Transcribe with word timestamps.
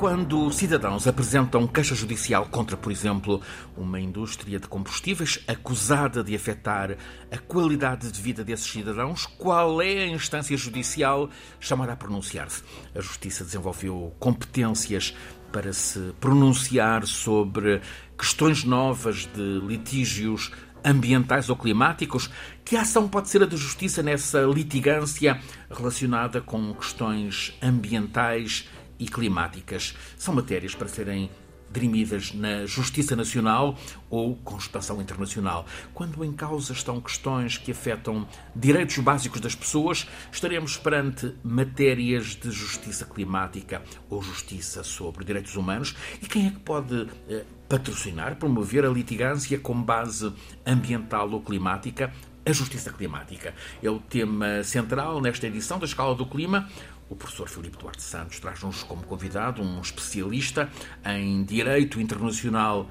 Quando 0.00 0.50
cidadãos 0.50 1.06
apresentam 1.06 1.66
queixa 1.66 1.94
judicial 1.94 2.46
contra, 2.46 2.74
por 2.74 2.90
exemplo, 2.90 3.38
uma 3.76 4.00
indústria 4.00 4.58
de 4.58 4.66
combustíveis 4.66 5.44
acusada 5.46 6.24
de 6.24 6.34
afetar 6.34 6.96
a 7.30 7.36
qualidade 7.36 8.10
de 8.10 8.18
vida 8.18 8.42
desses 8.42 8.64
cidadãos, 8.64 9.26
qual 9.26 9.82
é 9.82 10.04
a 10.04 10.06
instância 10.06 10.56
judicial 10.56 11.28
chamada 11.60 11.92
a 11.92 11.96
pronunciar-se? 11.96 12.62
A 12.94 13.00
Justiça 13.02 13.44
desenvolveu 13.44 14.16
competências 14.18 15.14
para 15.52 15.70
se 15.70 16.14
pronunciar 16.18 17.06
sobre 17.06 17.82
questões 18.16 18.64
novas 18.64 19.28
de 19.34 19.60
litígios 19.66 20.50
ambientais 20.82 21.50
ou 21.50 21.56
climáticos? 21.56 22.30
Que 22.64 22.74
ação 22.74 23.06
pode 23.06 23.28
ser 23.28 23.42
a 23.42 23.46
da 23.46 23.54
Justiça 23.54 24.02
nessa 24.02 24.40
litigância 24.44 25.38
relacionada 25.70 26.40
com 26.40 26.72
questões 26.72 27.54
ambientais 27.62 28.66
e 29.00 29.06
climáticas. 29.06 29.96
São 30.16 30.34
matérias 30.34 30.74
para 30.74 30.86
serem 30.86 31.28
dirimidas 31.70 32.34
na 32.34 32.66
Justiça 32.66 33.14
Nacional 33.14 33.78
ou 34.08 34.36
com 34.36 34.56
expansão 34.56 35.00
internacional. 35.00 35.64
Quando 35.94 36.24
em 36.24 36.32
causa 36.32 36.72
estão 36.72 37.00
questões 37.00 37.56
que 37.56 37.70
afetam 37.70 38.26
direitos 38.54 38.98
básicos 38.98 39.40
das 39.40 39.54
pessoas, 39.54 40.06
estaremos 40.32 40.76
perante 40.76 41.34
matérias 41.44 42.34
de 42.34 42.50
justiça 42.50 43.04
climática 43.04 43.82
ou 44.08 44.20
justiça 44.20 44.82
sobre 44.82 45.24
direitos 45.24 45.56
humanos. 45.56 45.94
E 46.20 46.26
quem 46.26 46.48
é 46.48 46.50
que 46.50 46.58
pode 46.58 47.08
eh, 47.28 47.44
patrocinar, 47.68 48.36
promover 48.36 48.84
a 48.84 48.88
litigância 48.88 49.58
com 49.58 49.80
base 49.80 50.32
ambiental 50.66 51.30
ou 51.30 51.40
climática? 51.40 52.12
A 52.44 52.52
justiça 52.52 52.90
climática 52.90 53.54
é 53.82 53.90
o 53.90 53.98
tema 53.98 54.64
central 54.64 55.20
nesta 55.20 55.46
edição 55.46 55.78
da 55.78 55.84
Escala 55.84 56.14
do 56.14 56.24
Clima. 56.24 56.68
O 57.10 57.16
professor 57.16 57.48
Filipe 57.48 57.76
Duarte 57.76 58.02
Santos 58.02 58.38
traz-nos 58.38 58.84
como 58.84 59.02
convidado 59.02 59.60
um 59.60 59.80
especialista 59.80 60.70
em 61.04 61.42
Direito 61.42 62.00
Internacional 62.00 62.88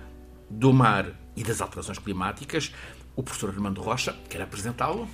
do 0.50 0.73
Mar 0.73 1.17
e 1.38 1.44
das 1.44 1.62
Alterações 1.62 2.00
Climáticas, 2.00 2.73
o 3.16 3.23
professor 3.23 3.50
Armando 3.50 3.81
Rocha. 3.81 4.14
Quer 4.30 4.42
apresentá-lo? 4.42 5.08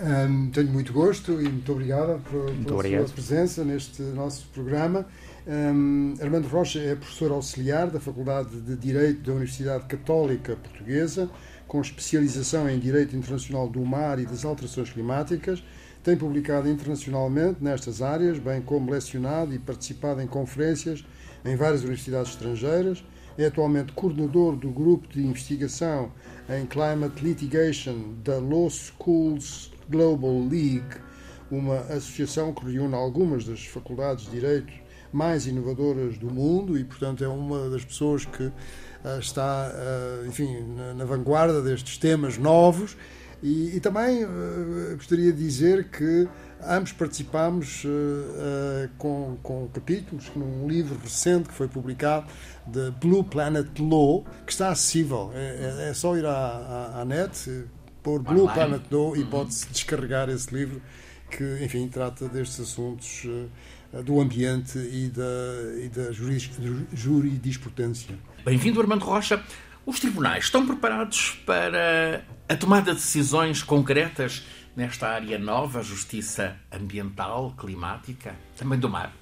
Um, 0.00 0.48
tenho 0.50 0.68
muito 0.68 0.92
gosto 0.92 1.42
e 1.42 1.48
muito 1.48 1.72
obrigado 1.72 2.22
por, 2.22 2.44
muito 2.44 2.64
pela 2.66 2.76
obrigado. 2.76 3.06
sua 3.06 3.14
presença 3.14 3.64
neste 3.64 4.00
nosso 4.00 4.46
programa. 4.54 5.06
Um, 5.44 6.14
Armando 6.22 6.46
Rocha 6.46 6.78
é 6.78 6.94
professor 6.94 7.32
auxiliar 7.32 7.90
da 7.90 7.98
Faculdade 7.98 8.60
de 8.60 8.76
Direito 8.76 9.22
da 9.22 9.32
Universidade 9.32 9.86
Católica 9.86 10.54
Portuguesa, 10.54 11.28
com 11.66 11.80
especialização 11.80 12.70
em 12.70 12.78
Direito 12.78 13.16
Internacional 13.16 13.68
do 13.68 13.84
Mar 13.84 14.20
e 14.20 14.24
das 14.24 14.44
Alterações 14.44 14.88
Climáticas 14.90 15.62
tem 16.02 16.16
publicado 16.16 16.68
internacionalmente 16.68 17.62
nestas 17.62 18.02
áreas, 18.02 18.38
bem 18.38 18.60
como 18.60 18.90
lecionado 18.90 19.54
e 19.54 19.58
participado 19.58 20.20
em 20.20 20.26
conferências 20.26 21.04
em 21.44 21.54
várias 21.56 21.82
universidades 21.82 22.32
estrangeiras. 22.32 23.04
É 23.38 23.46
atualmente 23.46 23.92
coordenador 23.92 24.56
do 24.56 24.68
grupo 24.68 25.08
de 25.08 25.24
investigação 25.24 26.12
em 26.50 26.66
Climate 26.66 27.24
Litigation 27.24 28.14
da 28.22 28.36
Law 28.38 28.68
Schools 28.68 29.72
Global 29.88 30.38
League, 30.40 30.96
uma 31.50 31.78
associação 31.80 32.52
que 32.52 32.70
reúne 32.70 32.94
algumas 32.94 33.44
das 33.44 33.64
faculdades 33.64 34.24
de 34.24 34.32
direito 34.32 34.72
mais 35.12 35.46
inovadoras 35.46 36.18
do 36.18 36.30
mundo 36.30 36.78
e, 36.78 36.84
portanto, 36.84 37.22
é 37.22 37.28
uma 37.28 37.70
das 37.70 37.84
pessoas 37.84 38.24
que 38.24 38.44
uh, 38.44 39.18
está, 39.18 39.70
uh, 39.70 40.26
enfim, 40.26 40.48
na 40.96 41.04
vanguarda 41.04 41.62
destes 41.62 41.98
temas 41.98 42.38
novos 42.38 42.96
e, 43.42 43.76
e 43.76 43.80
também 43.80 44.24
uh, 44.24 44.96
gostaria 44.96 45.32
de 45.32 45.38
dizer 45.38 45.88
que 45.88 46.28
ambos 46.64 46.92
participámos 46.92 47.82
uh, 47.84 47.88
uh, 47.88 48.88
com, 48.96 49.36
com 49.42 49.68
capítulos 49.68 50.30
num 50.36 50.68
livro 50.68 50.96
recente 51.02 51.48
que 51.48 51.54
foi 51.54 51.66
publicado 51.66 52.26
de 52.66 52.92
Blue 52.92 53.24
Planet 53.24 53.66
Law, 53.80 54.24
que 54.46 54.52
está 54.52 54.68
acessível. 54.68 55.32
É, 55.34 55.86
é, 55.86 55.88
é 55.90 55.94
só 55.94 56.16
ir 56.16 56.24
à, 56.24 56.30
à, 56.30 57.00
à 57.00 57.04
net, 57.04 57.64
pôr 58.02 58.22
Blue 58.22 58.42
Online. 58.42 58.54
Planet 58.54 58.82
Law 58.92 59.16
e 59.16 59.22
uhum. 59.22 59.30
pode-se 59.30 59.66
descarregar 59.68 60.28
esse 60.28 60.54
livro 60.54 60.80
que, 61.28 61.64
enfim, 61.64 61.88
trata 61.88 62.28
destes 62.28 62.60
assuntos 62.60 63.26
do 64.04 64.20
ambiente 64.20 64.78
e 64.78 65.08
da, 65.08 65.22
e 65.82 65.88
da 65.88 66.12
jurisprudência. 66.12 68.16
Bem-vindo, 68.44 68.80
Armando 68.80 69.04
Rocha. 69.04 69.42
Os 69.84 69.98
tribunais 69.98 70.44
estão 70.44 70.64
preparados 70.64 71.32
para 71.44 72.24
a 72.48 72.56
tomada 72.56 72.92
de 72.92 72.98
decisões 72.98 73.64
concretas 73.64 74.46
nesta 74.76 75.08
área 75.08 75.38
nova, 75.38 75.82
justiça 75.82 76.56
ambiental, 76.70 77.52
climática, 77.58 78.36
também 78.56 78.78
do 78.78 78.88
mar? 78.88 79.12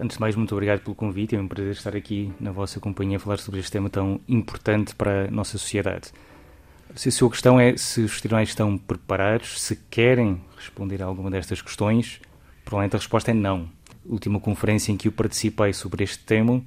Antes 0.00 0.16
de 0.16 0.20
mais, 0.20 0.34
muito 0.34 0.52
obrigado 0.52 0.80
pelo 0.80 0.94
convite. 0.94 1.36
É 1.36 1.40
um 1.40 1.46
prazer 1.46 1.72
estar 1.72 1.94
aqui 1.94 2.32
na 2.40 2.50
vossa 2.50 2.80
companhia 2.80 3.16
a 3.16 3.20
falar 3.20 3.38
sobre 3.38 3.60
este 3.60 3.70
tema 3.70 3.88
tão 3.88 4.20
importante 4.28 4.92
para 4.94 5.28
a 5.28 5.30
nossa 5.30 5.56
sociedade. 5.56 6.10
Se 6.96 7.08
a 7.08 7.12
sua 7.12 7.30
questão 7.30 7.58
é 7.58 7.76
se 7.76 8.00
os 8.00 8.20
tribunais 8.20 8.48
estão 8.48 8.76
preparados, 8.76 9.60
se 9.60 9.76
querem 9.88 10.42
responder 10.56 11.00
a 11.00 11.06
alguma 11.06 11.30
destas 11.30 11.62
questões, 11.62 12.20
provavelmente 12.64 12.96
a 12.96 12.98
resposta 12.98 13.30
é 13.30 13.34
não. 13.34 13.68
A 14.08 14.12
última 14.12 14.40
conferência 14.40 14.90
em 14.90 14.96
que 14.96 15.06
eu 15.06 15.12
participei 15.12 15.72
sobre 15.72 16.02
este 16.02 16.24
tema 16.24 16.62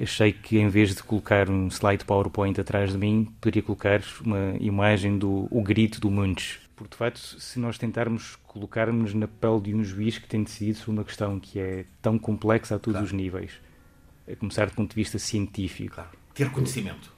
achei 0.00 0.32
que 0.32 0.58
em 0.58 0.68
vez 0.68 0.94
de 0.94 1.02
colocar 1.02 1.50
um 1.50 1.68
slide 1.68 2.04
PowerPoint 2.04 2.58
atrás 2.60 2.92
de 2.92 2.98
mim, 2.98 3.32
poderia 3.40 3.62
colocar 3.62 4.02
uma 4.24 4.56
imagem 4.58 5.18
do 5.18 5.46
o 5.50 5.62
grito 5.62 6.00
do 6.00 6.10
Munch. 6.10 6.60
Porque, 6.74 6.92
de 6.92 6.96
facto, 6.96 7.18
se 7.18 7.58
nós 7.58 7.76
tentarmos 7.76 8.36
colocarmos 8.36 9.12
na 9.12 9.28
pele 9.28 9.60
de 9.60 9.74
um 9.74 9.84
juiz 9.84 10.16
que 10.16 10.26
tem 10.26 10.42
decidido 10.42 10.78
sobre 10.78 10.92
uma 10.92 11.04
questão 11.04 11.38
que 11.38 11.60
é 11.60 11.84
tão 12.00 12.18
complexa 12.18 12.76
a 12.76 12.78
todos 12.78 12.98
claro. 13.00 13.04
os 13.04 13.12
níveis, 13.12 13.52
a 14.30 14.34
começar 14.34 14.66
do 14.66 14.72
ponto 14.72 14.90
de 14.90 14.96
vista 14.96 15.18
científico. 15.18 15.96
Claro. 15.96 16.10
Ter 16.34 16.50
conhecimento. 16.50 17.12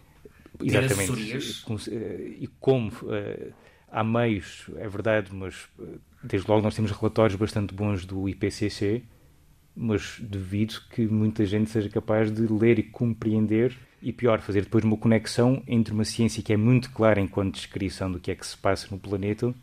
Exatamente. 0.61 1.39
Ter 1.39 1.93
eh, 1.93 2.37
e 2.41 2.49
como 2.59 2.89
uh, 2.89 3.53
há 3.91 4.03
meios, 4.03 4.69
é 4.77 4.89
verdade, 4.89 5.33
mas 5.33 5.69
uh, 5.79 6.01
desde 6.23 6.51
logo 6.51 6.63
nós 6.63 6.75
temos 6.75 6.91
relatórios 6.91 7.39
bastante 7.39 7.73
bons 7.73 8.05
do 8.05 8.29
IPCC, 8.29 9.05
mas 9.75 10.17
duvido 10.21 10.75
que 10.91 11.07
muita 11.07 11.47
gente 11.47 11.71
seja 11.71 11.89
capaz 11.89 12.31
de 12.31 12.43
ler 12.43 12.79
e 12.79 12.83
compreender 12.83 13.77
e 14.03 14.13
pior, 14.13 14.41
fazer 14.41 14.63
depois 14.63 14.85
uma 14.85 14.97
conexão 14.97 15.63
entre 15.67 15.95
uma 15.95 16.05
ciência 16.05 16.43
que 16.43 16.53
é 16.53 16.57
muito 16.57 16.91
clara 16.91 17.21
enquanto 17.21 17.55
descrição 17.55 18.11
do 18.11 18.19
que 18.19 18.31
é 18.31 18.35
que 18.35 18.47
se 18.47 18.57
passa 18.57 18.89
no 18.91 18.99
planeta 18.99 19.55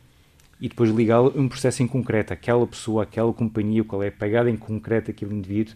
e 0.60 0.68
depois 0.68 0.90
ligá-la 0.90 1.30
a 1.30 1.40
um 1.40 1.48
processo 1.48 1.84
em 1.84 1.88
concreto, 1.88 2.34
aquela 2.34 2.66
pessoa, 2.68 3.04
aquela 3.04 3.32
companhia, 3.34 3.84
qual 3.84 4.04
é 4.04 4.08
a 4.08 4.12
pegada 4.12 4.50
em 4.50 4.58
concreto 4.58 5.12
aquele 5.12 5.34
indivíduo, 5.34 5.74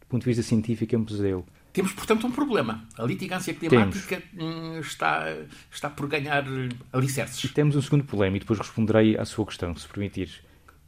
do 0.00 0.06
ponto 0.08 0.22
de 0.22 0.26
vista 0.26 0.42
científico, 0.42 0.96
ambos 0.96 1.18
dele. 1.18 1.44
Temos, 1.72 1.92
portanto, 1.92 2.26
um 2.26 2.30
problema. 2.30 2.86
A 2.98 3.04
litigância 3.04 3.52
climática 3.54 4.22
hum, 4.38 4.78
está, 4.78 5.34
está 5.70 5.88
por 5.88 6.06
ganhar 6.06 6.44
alicerces. 6.92 7.44
E 7.44 7.48
temos 7.48 7.76
um 7.76 7.82
segundo 7.82 8.04
problema, 8.04 8.36
e 8.36 8.40
depois 8.40 8.58
responderei 8.58 9.16
à 9.16 9.24
sua 9.24 9.46
questão, 9.46 9.74
se 9.74 9.88
permitires 9.88 10.40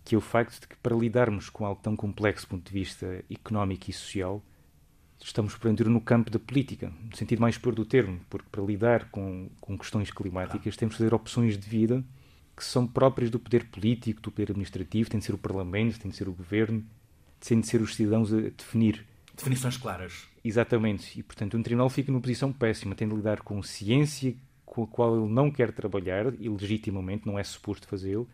que 0.05 0.15
é 0.15 0.19
o 0.19 0.21
facto 0.21 0.61
de 0.61 0.69
que 0.69 0.77
para 0.77 0.95
lidarmos 0.95 1.49
com 1.49 1.65
algo 1.65 1.81
tão 1.83 1.97
complexo 1.97 2.47
do 2.47 2.51
ponto 2.51 2.67
de 2.67 2.73
vista 2.73 3.25
económico 3.31 3.91
e 3.91 3.93
social, 3.93 4.43
estamos 5.23 5.57
por 5.57 5.73
no 5.73 6.01
campo 6.01 6.31
da 6.31 6.39
política, 6.39 6.93
no 7.11 7.17
sentido 7.17 7.41
mais 7.41 7.57
puro 7.57 7.75
do 7.75 7.87
termo, 7.87 8.21
porque 8.29 8.49
para 8.51 8.63
lidar 8.63 9.11
com, 9.11 9.49
com 9.61 9.79
questões 9.79 10.11
climáticas 10.11 10.77
temos 10.77 10.95
de 10.95 10.99
fazer 10.99 11.15
opções 11.15 11.57
de 11.57 11.69
vida 11.69 12.05
que 12.57 12.65
são 12.65 12.87
próprias 12.87 13.31
do 13.31 13.39
poder 13.39 13.65
político, 13.65 14.21
do 14.21 14.31
poder 14.31 14.51
administrativo, 14.51 15.11
tem 15.11 15.19
de 15.19 15.27
ser 15.27 15.35
o 15.35 15.39
Parlamento, 15.39 15.99
tem 15.99 16.11
de 16.11 16.17
ser 16.17 16.29
o 16.29 16.33
Governo, 16.33 16.85
tem 17.41 17.61
de 17.61 17.67
ser 17.67 17.81
os 17.81 17.95
cidadãos 17.95 18.33
a 18.33 18.41
definir. 18.41 19.05
Definições 19.35 19.77
claras. 19.77 20.29
Exatamente. 20.45 21.19
E, 21.19 21.23
portanto, 21.23 21.57
um 21.57 21.63
tribunal 21.63 21.91
fica 21.91 22.13
numa 22.13 22.21
posição 22.21 22.53
péssima, 22.53 22.95
tem 22.95 23.09
de 23.09 23.15
lidar 23.15 23.41
com 23.41 23.61
ciência 23.63 24.37
com 24.65 24.85
a 24.85 24.87
qual 24.87 25.17
ele 25.17 25.33
não 25.33 25.51
quer 25.51 25.73
trabalhar, 25.73 26.33
e 26.39 26.49
legitimamente 26.49 27.27
não 27.27 27.39
é 27.39 27.45
suposto 27.45 27.87
fazê-lo, 27.87 28.29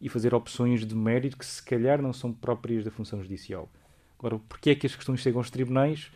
e 0.00 0.08
fazer 0.08 0.34
opções 0.34 0.84
de 0.86 0.94
mérito 0.94 1.36
que 1.36 1.46
se 1.46 1.62
calhar 1.62 2.00
não 2.00 2.12
são 2.12 2.32
próprias 2.32 2.84
da 2.84 2.90
função 2.90 3.22
judicial. 3.22 3.70
Agora, 4.18 4.38
porquê 4.48 4.70
é 4.70 4.74
que 4.74 4.86
as 4.86 4.94
questões 4.94 5.20
chegam 5.20 5.40
aos 5.40 5.50
tribunais? 5.50 6.10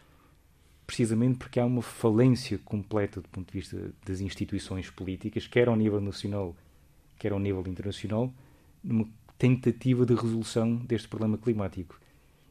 Precisamente 0.87 1.39
porque 1.39 1.61
há 1.61 1.65
uma 1.65 1.83
falência 1.83 2.59
completa 2.59 3.21
do 3.21 3.29
ponto 3.29 3.53
de 3.53 3.59
vista 3.59 3.93
das 4.05 4.21
instituições 4.21 4.91
políticas, 4.91 5.47
quer 5.47 5.69
ao 5.69 5.77
nível 5.77 6.01
nacional, 6.01 6.57
quer 7.19 7.33
ao 7.33 7.39
nível 7.39 7.65
internacional, 7.67 8.33
numa 8.83 9.07
tentativa 9.39 10.05
de 10.05 10.15
resolução 10.15 10.77
deste 10.77 11.09
problema 11.09 11.39
climático. 11.39 11.99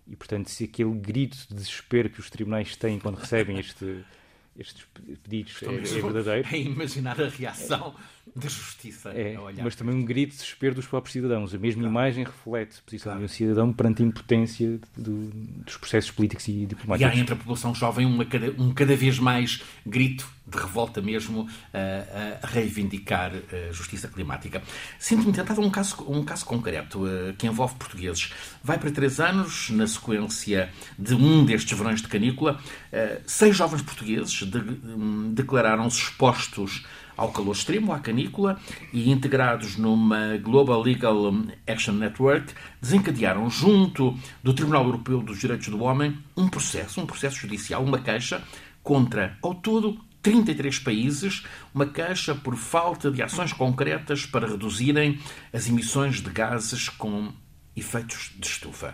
E, 0.07 0.15
portanto, 0.15 0.49
se 0.49 0.63
aquele 0.63 0.93
grito 0.95 1.37
de 1.49 1.55
desespero 1.55 2.09
que 2.09 2.19
os 2.19 2.29
tribunais 2.29 2.75
têm 2.75 2.99
quando 2.99 3.15
recebem 3.15 3.59
este, 3.59 4.03
estes 4.57 4.87
pedidos 5.23 5.61
é, 5.61 5.67
é, 5.67 6.01
verdadeiro. 6.01 6.47
É 6.51 6.57
imaginar 6.57 7.21
a 7.21 7.27
reação 7.29 7.95
da 8.35 8.47
justiça. 8.47 9.09
É, 9.11 9.37
mas 9.61 9.75
também 9.75 9.95
um 9.95 10.03
grito 10.03 10.31
de 10.31 10.37
desespero 10.37 10.75
dos 10.75 10.87
próprios 10.87 11.13
cidadãos. 11.13 11.53
A 11.53 11.57
mesma 11.57 11.81
claro. 11.81 11.93
imagem 11.93 12.23
reflete 12.23 12.79
a 12.79 12.81
posição 12.85 13.11
claro. 13.11 13.19
de 13.19 13.25
um 13.25 13.27
cidadão 13.27 13.73
perante 13.73 14.03
a 14.03 14.05
impotência 14.05 14.79
do, 14.97 15.29
dos 15.63 15.77
processos 15.77 16.11
políticos 16.11 16.47
e 16.47 16.65
diplomáticos. 16.65 17.13
E 17.13 17.17
há 17.17 17.21
entre 17.21 17.33
a 17.33 17.37
população 17.37 17.73
jovem 17.73 18.05
uma 18.05 18.25
cada, 18.25 18.51
um 18.61 18.73
cada 18.73 18.95
vez 18.95 19.19
mais 19.19 19.61
grito 19.85 20.27
de 20.49 20.57
revolta 20.57 21.01
mesmo 21.01 21.47
a, 21.73 22.39
a 22.43 22.47
reivindicar 22.47 23.31
a 23.33 23.71
justiça 23.71 24.07
climática. 24.07 24.61
Sinto-me 24.97 25.31
tentado 25.31 25.61
um 25.61 25.69
caso, 25.69 26.03
um 26.07 26.23
caso 26.23 26.45
concreto 26.45 27.05
uh, 27.05 27.33
que 27.37 27.45
envolve 27.45 27.75
portugueses. 27.75 28.33
Vai 28.63 28.79
para 28.79 28.91
três 28.91 29.19
anos, 29.19 29.69
na 29.69 29.87
sequência 29.87 30.69
de 30.97 31.13
um 31.13 31.45
destes 31.45 31.77
verões 31.77 32.01
de 32.01 32.07
canícula, 32.07 32.59
uh, 32.91 33.21
seis 33.25 33.55
jovens 33.55 33.81
portugueses 33.83 34.31
de, 34.31 34.57
um, 34.57 35.31
declararam-se 35.33 35.99
expostos 35.99 36.85
ao 37.19 37.31
calor 37.31 37.53
extremo, 37.53 37.91
à 37.91 37.99
canícula, 37.99 38.59
e 38.93 39.11
integrados 39.11 39.75
numa 39.75 40.37
Global 40.37 40.81
Legal 40.81 41.33
Action 41.67 41.93
Network, 41.93 42.53
desencadearam 42.81 43.49
junto 43.49 44.17
do 44.41 44.53
Tribunal 44.53 44.85
Europeu 44.85 45.21
dos 45.21 45.39
Direitos 45.39 45.67
do 45.67 45.83
Homem 45.83 46.17
um 46.37 46.47
processo, 46.47 47.01
um 47.01 47.05
processo 47.05 47.35
judicial, 47.37 47.83
uma 47.83 47.99
queixa 47.99 48.41
contra, 48.81 49.37
ao 49.41 49.53
todo, 49.53 49.99
33 50.21 50.79
países, 50.79 51.43
uma 51.73 51.85
queixa 51.85 52.33
por 52.35 52.55
falta 52.55 53.11
de 53.11 53.21
ações 53.21 53.53
concretas 53.53 54.25
para 54.25 54.47
reduzirem 54.47 55.19
as 55.51 55.67
emissões 55.67 56.21
de 56.21 56.29
gases 56.29 56.89
com 56.89 57.33
efeitos 57.75 58.31
de 58.37 58.47
estufa. 58.47 58.93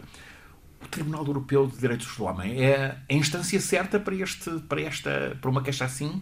O 0.83 0.87
Tribunal 0.87 1.25
Europeu 1.25 1.67
de 1.67 1.77
Direitos 1.77 2.15
do 2.15 2.23
Homem 2.25 2.63
é 2.63 2.97
a 3.09 3.13
instância 3.13 3.59
certa 3.59 3.99
para, 3.99 4.15
este, 4.15 4.51
para, 4.67 4.81
esta, 4.81 5.37
para 5.41 5.49
uma 5.49 5.63
queixa 5.63 5.85
assim? 5.85 6.21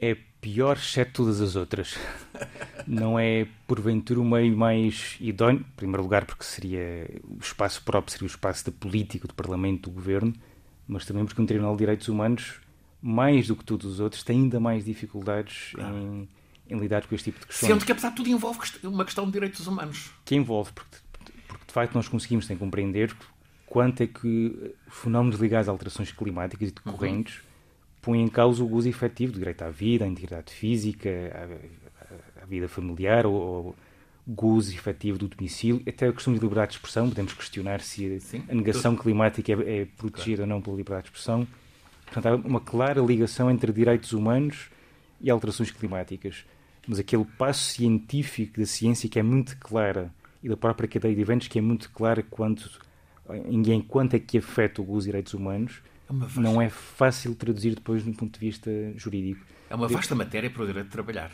É 0.00 0.16
pior, 0.44 0.76
exceto 0.76 1.12
todas 1.14 1.40
as 1.40 1.56
outras. 1.56 1.96
Não 2.86 3.18
é, 3.18 3.46
porventura, 3.66 4.20
o 4.20 4.24
meio 4.24 4.54
mais 4.54 5.16
idóneo, 5.18 5.60
em 5.60 5.76
primeiro 5.76 6.02
lugar, 6.02 6.26
porque 6.26 6.44
seria 6.44 7.08
o 7.24 7.38
espaço 7.40 7.82
próprio, 7.82 8.12
seria 8.12 8.26
o 8.26 8.30
espaço 8.30 8.66
da 8.66 8.70
política, 8.70 9.26
do 9.26 9.32
Parlamento, 9.32 9.88
do 9.88 9.94
Governo, 9.94 10.34
mas 10.86 11.06
também 11.06 11.24
porque 11.24 11.40
um 11.40 11.46
Tribunal 11.46 11.72
de 11.72 11.78
Direitos 11.78 12.08
Humanos, 12.08 12.60
mais 13.00 13.46
do 13.46 13.56
que 13.56 13.64
todos 13.64 13.90
os 13.90 14.00
outros, 14.00 14.22
tem 14.22 14.42
ainda 14.42 14.60
mais 14.60 14.84
dificuldades 14.84 15.72
claro. 15.72 15.96
em, 15.96 16.28
em, 16.68 16.78
lidar 16.78 17.06
com 17.06 17.14
este 17.14 17.30
tipo 17.30 17.40
de 17.40 17.46
questões. 17.46 17.72
Sendo 17.72 17.82
que, 17.86 17.92
apesar 17.92 18.10
de 18.10 18.16
tudo, 18.16 18.28
envolve 18.28 18.58
uma 18.82 19.04
questão 19.06 19.24
de 19.24 19.32
direitos 19.32 19.66
humanos. 19.66 20.10
Que 20.26 20.34
envolve, 20.34 20.72
porque, 20.72 20.98
porque 21.48 21.64
de 21.66 21.72
facto 21.72 21.94
nós 21.94 22.06
conseguimos 22.06 22.44
sem 22.44 22.58
compreender 22.58 23.16
quanto 23.64 24.02
é 24.02 24.06
que 24.06 24.74
fenómenos 24.88 25.40
ligados 25.40 25.70
a 25.70 25.72
alterações 25.72 26.12
climáticas 26.12 26.68
e 26.68 26.72
decorrentes 26.72 27.36
uhum 27.36 27.53
põe 28.04 28.20
em 28.20 28.28
causa 28.28 28.62
o 28.62 28.72
uso 28.72 28.88
efetivo 28.88 29.32
do 29.32 29.38
direito 29.38 29.62
à 29.62 29.70
vida, 29.70 30.04
à 30.04 30.08
integridade 30.08 30.52
física, 30.52 31.10
à, 31.32 32.42
à 32.42 32.46
vida 32.46 32.68
familiar, 32.68 33.24
ou, 33.26 33.34
ou 33.34 33.76
gozo 34.26 34.74
efetivo 34.74 35.18
do 35.18 35.28
domicílio, 35.28 35.82
até 35.86 36.08
a 36.08 36.12
questão 36.12 36.32
de 36.32 36.40
liberdade 36.40 36.72
de 36.72 36.76
expressão, 36.78 37.08
podemos 37.08 37.32
questionar 37.34 37.80
se 37.80 38.20
Sim, 38.20 38.42
a 38.48 38.54
negação 38.54 38.96
climática 38.96 39.52
é, 39.52 39.82
é 39.82 39.84
protegida 39.84 40.38
claro. 40.38 40.42
ou 40.42 40.56
não 40.56 40.62
pela 40.62 40.76
liberdade 40.76 41.04
de 41.04 41.08
expressão. 41.10 41.46
Portanto, 42.04 42.26
há 42.26 42.36
uma 42.36 42.60
clara 42.60 43.00
ligação 43.00 43.50
entre 43.50 43.72
direitos 43.72 44.12
humanos 44.12 44.70
e 45.20 45.30
alterações 45.30 45.70
climáticas. 45.70 46.44
Mas 46.86 46.98
aquele 46.98 47.24
passo 47.24 47.72
científico 47.72 48.60
da 48.60 48.66
ciência 48.66 49.08
que 49.08 49.18
é 49.18 49.22
muito 49.22 49.56
clara 49.58 50.12
e 50.42 50.48
da 50.48 50.56
própria 50.56 50.88
cadeia 50.88 51.14
de 51.14 51.20
eventos 51.20 51.48
que 51.48 51.58
é 51.58 51.62
muito 51.62 51.90
clara 51.90 52.22
quanto, 52.22 52.78
em 53.46 53.80
quanto 53.80 54.14
é 54.14 54.18
que 54.18 54.38
afeta 54.38 54.82
o 54.82 54.84
uso 54.84 54.94
dos 54.94 55.04
direitos 55.06 55.34
humanos, 55.34 55.82
é 56.08 56.40
não 56.40 56.60
é 56.60 56.68
fácil 56.68 57.34
traduzir 57.34 57.74
depois 57.74 58.02
do 58.04 58.12
ponto 58.12 58.38
de 58.38 58.46
vista 58.46 58.70
jurídico. 58.96 59.44
É 59.70 59.74
uma 59.74 59.88
vasta 59.88 60.14
matéria 60.14 60.50
para 60.50 60.62
o 60.62 60.66
direito 60.66 60.86
de 60.86 60.92
trabalhar. 60.92 61.30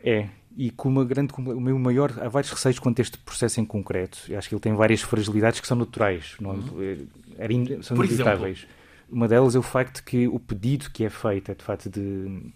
É, 0.00 0.28
e 0.56 0.70
com 0.70 0.88
uma 0.88 1.04
grande. 1.04 1.32
O 1.36 1.60
meu 1.60 1.78
maior. 1.78 2.12
Há 2.20 2.28
vários 2.28 2.50
receios 2.52 2.78
quanto 2.78 3.00
a 3.00 3.02
este 3.02 3.18
processo 3.18 3.60
em 3.60 3.64
concreto. 3.64 4.18
Eu 4.28 4.38
acho 4.38 4.48
que 4.48 4.54
ele 4.54 4.60
tem 4.60 4.74
várias 4.74 5.02
fragilidades 5.02 5.60
que 5.60 5.66
são 5.66 5.76
naturais, 5.76 6.36
não, 6.40 6.50
uhum. 6.50 6.98
é, 7.38 7.82
são 7.82 7.96
Por 7.96 8.06
inevitáveis. 8.06 8.58
Exemplo? 8.58 8.74
Uma 9.10 9.26
delas 9.26 9.54
é 9.54 9.58
o 9.58 9.62
facto 9.62 10.04
que 10.04 10.28
o 10.28 10.38
pedido 10.38 10.90
que 10.90 11.04
é 11.04 11.10
feito 11.10 11.50
é 11.50 11.54
de 11.54 11.64
facto 11.64 11.88
de, 11.88 12.52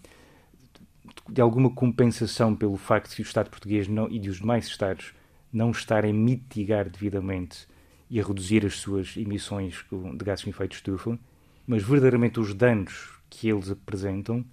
de 1.27 1.41
alguma 1.41 1.69
compensação 1.69 2.55
pelo 2.55 2.77
facto 2.77 3.15
de 3.15 3.21
o 3.21 3.23
Estado 3.23 3.49
português 3.49 3.87
não, 3.87 4.09
e 4.09 4.19
dos 4.19 4.37
demais 4.37 4.67
Estados 4.67 5.13
não 5.51 5.71
estarem 5.71 6.11
a 6.11 6.13
mitigar 6.13 6.87
devidamente 6.87 7.67
e 8.07 8.19
a 8.19 8.23
reduzir 8.23 8.63
as 8.65 8.75
suas 8.75 9.17
emissões 9.17 9.83
de 9.91 10.23
gases 10.23 10.43
com 10.43 10.51
efeito 10.51 10.75
estufa 10.75 11.17
mas 11.65 11.83
verdadeiramente 11.83 12.39
os 12.39 12.53
danos 12.53 13.09
que 13.29 13.49
eles 13.49 13.69
apresentam 13.69 14.45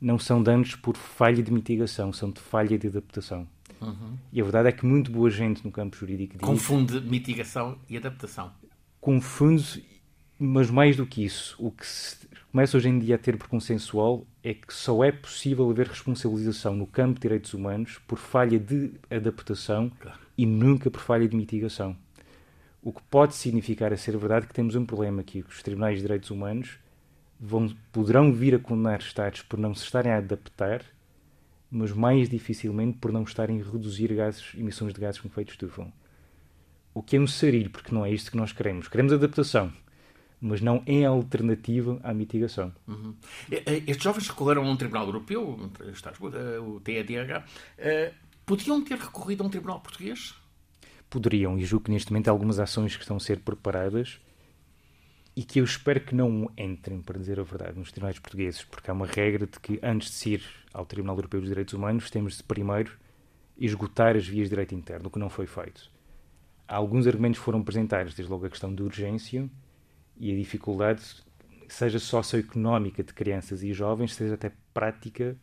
não 0.00 0.18
são 0.18 0.42
danos 0.42 0.74
por 0.74 0.96
falha 0.96 1.42
de 1.42 1.52
mitigação, 1.52 2.12
são 2.12 2.30
de 2.30 2.40
falha 2.40 2.78
de 2.78 2.86
adaptação. 2.86 3.46
Uhum. 3.80 4.16
E 4.32 4.40
a 4.40 4.44
verdade 4.44 4.68
é 4.68 4.72
que 4.72 4.86
muito 4.86 5.10
boa 5.10 5.30
gente 5.30 5.64
no 5.64 5.70
campo 5.70 5.96
jurídico 5.96 6.34
diz, 6.38 6.46
confunde 6.46 7.00
mitigação 7.00 7.78
e 7.88 7.96
adaptação. 7.96 8.52
Confunde, 9.00 9.84
mas 10.38 10.70
mais 10.70 10.96
do 10.96 11.06
que 11.06 11.24
isso, 11.24 11.56
o 11.58 11.70
que 11.70 11.86
se 11.86 12.26
começa 12.50 12.76
hoje 12.76 12.88
em 12.88 12.98
dia 12.98 13.16
a 13.16 13.18
ter 13.18 13.36
por 13.36 13.48
consensual 13.48 14.26
é 14.42 14.54
que 14.54 14.72
só 14.72 15.04
é 15.04 15.12
possível 15.12 15.70
haver 15.70 15.88
responsabilização 15.88 16.74
no 16.74 16.86
campo 16.86 17.14
de 17.14 17.20
direitos 17.20 17.52
humanos 17.52 17.98
por 18.06 18.18
falha 18.18 18.58
de 18.58 18.92
adaptação 19.10 19.90
claro. 20.00 20.18
e 20.38 20.46
nunca 20.46 20.90
por 20.90 21.00
falha 21.00 21.28
de 21.28 21.36
mitigação. 21.36 21.96
O 22.86 22.92
que 22.92 23.02
pode 23.10 23.34
significar 23.34 23.92
a 23.92 23.96
ser 23.96 24.16
verdade 24.16 24.46
que 24.46 24.54
temos 24.54 24.76
um 24.76 24.86
problema 24.86 25.20
aqui, 25.20 25.42
que 25.42 25.50
os 25.50 25.60
tribunais 25.60 25.96
de 25.96 26.02
direitos 26.02 26.30
humanos 26.30 26.78
vão, 27.40 27.68
poderão 27.90 28.32
vir 28.32 28.54
a 28.54 28.60
condenar 28.60 29.00
Estados 29.00 29.42
por 29.42 29.58
não 29.58 29.74
se 29.74 29.82
estarem 29.82 30.12
a 30.12 30.18
adaptar, 30.18 30.84
mas 31.68 31.90
mais 31.90 32.28
dificilmente 32.28 32.98
por 32.98 33.10
não 33.10 33.24
estarem 33.24 33.60
a 33.60 33.64
reduzir 33.64 34.14
gases, 34.14 34.54
emissões 34.54 34.94
de 34.94 35.00
gases 35.00 35.20
com 35.20 35.26
efeito 35.26 35.50
estufa. 35.50 35.92
O 36.94 37.02
que 37.02 37.16
é 37.16 37.20
um 37.20 37.26
sarilho, 37.26 37.70
porque 37.70 37.92
não 37.92 38.06
é 38.06 38.12
isto 38.12 38.30
que 38.30 38.36
nós 38.36 38.52
queremos. 38.52 38.86
Queremos 38.86 39.12
adaptação, 39.12 39.72
mas 40.40 40.60
não 40.60 40.80
é 40.86 41.04
alternativa 41.04 41.98
à 42.04 42.14
mitigação. 42.14 42.72
Uhum. 42.86 43.16
Estes 43.50 44.04
jovens 44.04 44.28
recorreram 44.28 44.64
a 44.64 44.70
um 44.70 44.76
tribunal 44.76 45.06
europeu, 45.06 45.58
o 46.62 46.78
TEDH, 46.78 47.44
eh, 47.78 48.12
podiam 48.46 48.80
ter 48.84 48.96
recorrido 48.96 49.42
a 49.42 49.46
um 49.48 49.50
tribunal 49.50 49.80
português? 49.80 50.36
Poderiam, 51.08 51.58
e 51.58 51.64
julgo 51.64 51.86
que 51.86 51.90
neste 51.90 52.12
momento 52.12 52.28
há 52.28 52.30
algumas 52.30 52.58
ações 52.58 52.96
que 52.96 53.02
estão 53.02 53.16
a 53.16 53.20
ser 53.20 53.40
preparadas 53.40 54.20
e 55.36 55.42
que 55.44 55.60
eu 55.60 55.64
espero 55.64 56.00
que 56.00 56.14
não 56.14 56.50
entrem, 56.56 57.02
para 57.02 57.18
dizer 57.18 57.38
a 57.38 57.42
verdade, 57.42 57.78
nos 57.78 57.92
tribunais 57.92 58.18
portugueses, 58.18 58.64
porque 58.64 58.90
há 58.90 58.94
uma 58.94 59.06
regra 59.06 59.46
de 59.46 59.60
que 59.60 59.78
antes 59.82 60.18
de 60.20 60.34
ir 60.34 60.42
ao 60.72 60.86
Tribunal 60.86 61.16
Europeu 61.16 61.40
dos 61.40 61.50
Direitos 61.50 61.74
Humanos 61.74 62.10
temos 62.10 62.38
de 62.38 62.42
primeiro 62.42 62.96
esgotar 63.58 64.16
as 64.16 64.26
vias 64.26 64.46
de 64.46 64.50
direito 64.50 64.74
interno, 64.74 65.08
o 65.08 65.10
que 65.10 65.18
não 65.18 65.28
foi 65.28 65.46
feito. 65.46 65.90
Alguns 66.66 67.06
argumentos 67.06 67.38
foram 67.38 67.60
apresentados, 67.60 68.14
desde 68.14 68.32
logo 68.32 68.46
a 68.46 68.50
questão 68.50 68.74
de 68.74 68.82
urgência 68.82 69.48
e 70.16 70.32
a 70.32 70.36
dificuldade, 70.36 71.02
seja 71.68 71.98
socioeconómica 71.98 73.04
de 73.04 73.12
crianças 73.12 73.62
e 73.62 73.72
jovens, 73.72 74.14
seja 74.14 74.34
até 74.34 74.52
prática 74.72 75.36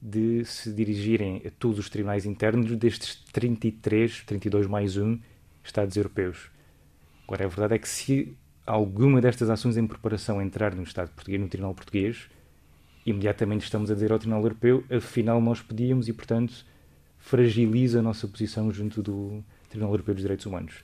de 0.00 0.44
se 0.44 0.72
dirigirem 0.72 1.42
a 1.46 1.50
todos 1.50 1.78
os 1.78 1.90
tribunais 1.90 2.26
internos 2.26 2.74
destes 2.76 3.16
33, 3.32 4.22
32 4.24 4.66
mais 4.66 4.96
um 4.96 5.18
Estados 5.64 5.96
europeus. 5.96 6.50
Agora, 7.24 7.44
a 7.44 7.48
verdade 7.48 7.74
é 7.74 7.78
que 7.78 7.88
se 7.88 8.36
alguma 8.64 9.20
destas 9.20 9.50
ações 9.50 9.76
em 9.76 9.86
preparação 9.86 10.40
entrar 10.40 10.74
no 10.74 10.82
Estado 10.82 11.10
português, 11.10 11.40
no 11.40 11.48
Tribunal 11.48 11.74
Português, 11.74 12.28
imediatamente 13.04 13.64
estamos 13.64 13.90
a 13.90 13.94
dizer 13.94 14.12
ao 14.12 14.18
Tribunal 14.18 14.42
Europeu, 14.42 14.84
afinal 14.90 15.40
nós 15.40 15.60
pedíamos 15.60 16.08
e, 16.08 16.12
portanto, 16.12 16.64
fragiliza 17.18 17.98
a 17.98 18.02
nossa 18.02 18.28
posição 18.28 18.70
junto 18.70 19.02
do 19.02 19.44
Tribunal 19.68 19.92
Europeu 19.92 20.14
dos 20.14 20.22
Direitos 20.22 20.46
Humanos. 20.46 20.74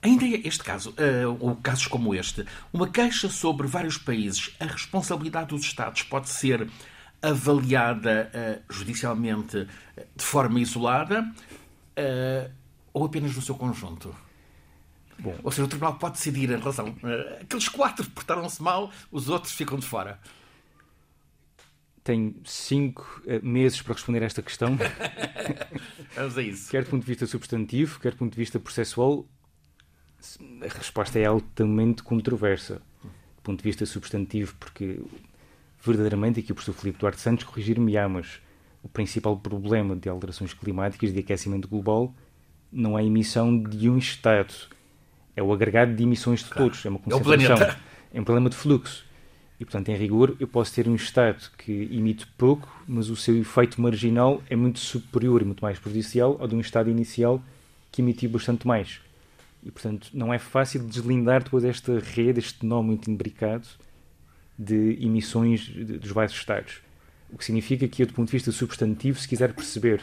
Ainda 0.00 0.24
este 0.26 0.64
caso, 0.64 0.90
uh, 0.90 1.36
ou 1.38 1.54
casos 1.56 1.86
como 1.86 2.14
este, 2.14 2.44
uma 2.72 2.88
queixa 2.88 3.28
sobre 3.28 3.68
vários 3.68 3.96
países, 3.96 4.54
a 4.58 4.64
responsabilidade 4.64 5.50
dos 5.50 5.62
Estados 5.62 6.02
pode 6.02 6.28
ser 6.28 6.68
avaliada 7.22 8.30
uh, 8.34 8.72
judicialmente 8.72 9.58
uh, 9.58 9.68
de 10.16 10.24
forma 10.24 10.60
isolada 10.60 11.22
uh, 11.22 12.50
ou 12.92 13.04
apenas 13.04 13.34
no 13.34 13.40
seu 13.40 13.54
conjunto? 13.54 14.14
Bom, 15.18 15.38
ou 15.42 15.52
seja, 15.52 15.64
o 15.64 15.68
tribunal 15.68 15.94
pode 15.94 16.14
decidir 16.14 16.50
em 16.50 16.58
relação. 16.58 16.96
aqueles 17.40 17.68
quatro 17.68 18.04
portaram-se 18.10 18.60
mal, 18.60 18.90
os 19.10 19.28
outros 19.28 19.52
ficam 19.52 19.78
de 19.78 19.86
fora. 19.86 20.18
Tenho 22.02 22.34
cinco 22.44 23.22
meses 23.40 23.80
para 23.80 23.94
responder 23.94 24.24
a 24.24 24.26
esta 24.26 24.42
questão. 24.42 24.76
Vamos 26.16 26.36
a 26.36 26.42
isso. 26.42 26.68
Quer 26.68 26.82
do 26.82 26.90
ponto 26.90 27.02
de 27.02 27.06
vista 27.06 27.26
substantivo, 27.26 28.00
quer 28.00 28.10
do 28.10 28.16
ponto 28.16 28.32
de 28.32 28.38
vista 28.38 28.58
processual, 28.58 29.24
a 30.60 30.76
resposta 30.76 31.20
é 31.20 31.26
altamente 31.26 32.02
controversa. 32.02 32.82
Do 33.36 33.42
ponto 33.42 33.58
de 33.58 33.64
vista 33.64 33.86
substantivo, 33.86 34.56
porque 34.58 35.00
verdadeiramente, 35.82 36.40
aqui 36.40 36.52
o 36.52 36.54
professor 36.54 36.78
Filipe 36.78 36.98
Duarte 36.98 37.20
Santos 37.20 37.44
corrigir-me-á, 37.44 38.08
mas 38.08 38.40
o 38.82 38.88
principal 38.88 39.36
problema 39.36 39.96
de 39.96 40.08
alterações 40.08 40.54
climáticas 40.54 41.12
de 41.12 41.18
aquecimento 41.18 41.68
global 41.68 42.14
não 42.70 42.98
é 42.98 43.02
a 43.02 43.04
emissão 43.04 43.58
de 43.58 43.90
um 43.90 43.98
Estado, 43.98 44.54
é 45.36 45.42
o 45.42 45.52
agregado 45.52 45.94
de 45.94 46.02
emissões 46.02 46.40
de 46.40 46.50
claro. 46.50 46.68
todos, 46.68 46.86
é 46.86 46.88
uma 46.88 46.98
concentração, 46.98 47.66
é, 47.66 47.76
é 48.14 48.20
um 48.20 48.24
problema 48.24 48.48
de 48.48 48.56
fluxo. 48.56 49.04
E, 49.58 49.64
portanto, 49.64 49.90
em 49.90 49.96
rigor, 49.96 50.34
eu 50.40 50.48
posso 50.48 50.74
ter 50.74 50.88
um 50.88 50.94
Estado 50.94 51.50
que 51.56 51.88
emite 51.92 52.26
pouco, 52.38 52.68
mas 52.86 53.10
o 53.10 53.16
seu 53.16 53.36
efeito 53.36 53.80
marginal 53.80 54.42
é 54.50 54.56
muito 54.56 54.80
superior 54.80 55.42
e 55.42 55.44
muito 55.44 55.60
mais 55.60 55.78
prejudicial 55.78 56.36
ao 56.40 56.48
de 56.48 56.54
um 56.56 56.60
Estado 56.60 56.90
inicial 56.90 57.40
que 57.90 58.02
emitiu 58.02 58.30
bastante 58.30 58.66
mais. 58.66 59.00
E, 59.62 59.70
portanto, 59.70 60.08
não 60.12 60.34
é 60.34 60.38
fácil 60.38 60.82
deslindar 60.82 61.44
toda 61.44 61.68
esta 61.68 62.00
rede, 62.00 62.40
este 62.40 62.66
nó 62.66 62.82
muito 62.82 63.08
imbricado 63.10 63.66
de 64.62 64.98
emissões 65.04 65.68
dos 65.68 66.10
vários 66.10 66.36
Estados. 66.36 66.80
O 67.30 67.38
que 67.38 67.44
significa 67.44 67.88
que, 67.88 68.04
do 68.04 68.12
ponto 68.12 68.28
de 68.28 68.32
vista 68.32 68.52
substantivo, 68.52 69.18
se 69.18 69.26
quiser 69.26 69.54
perceber 69.54 70.02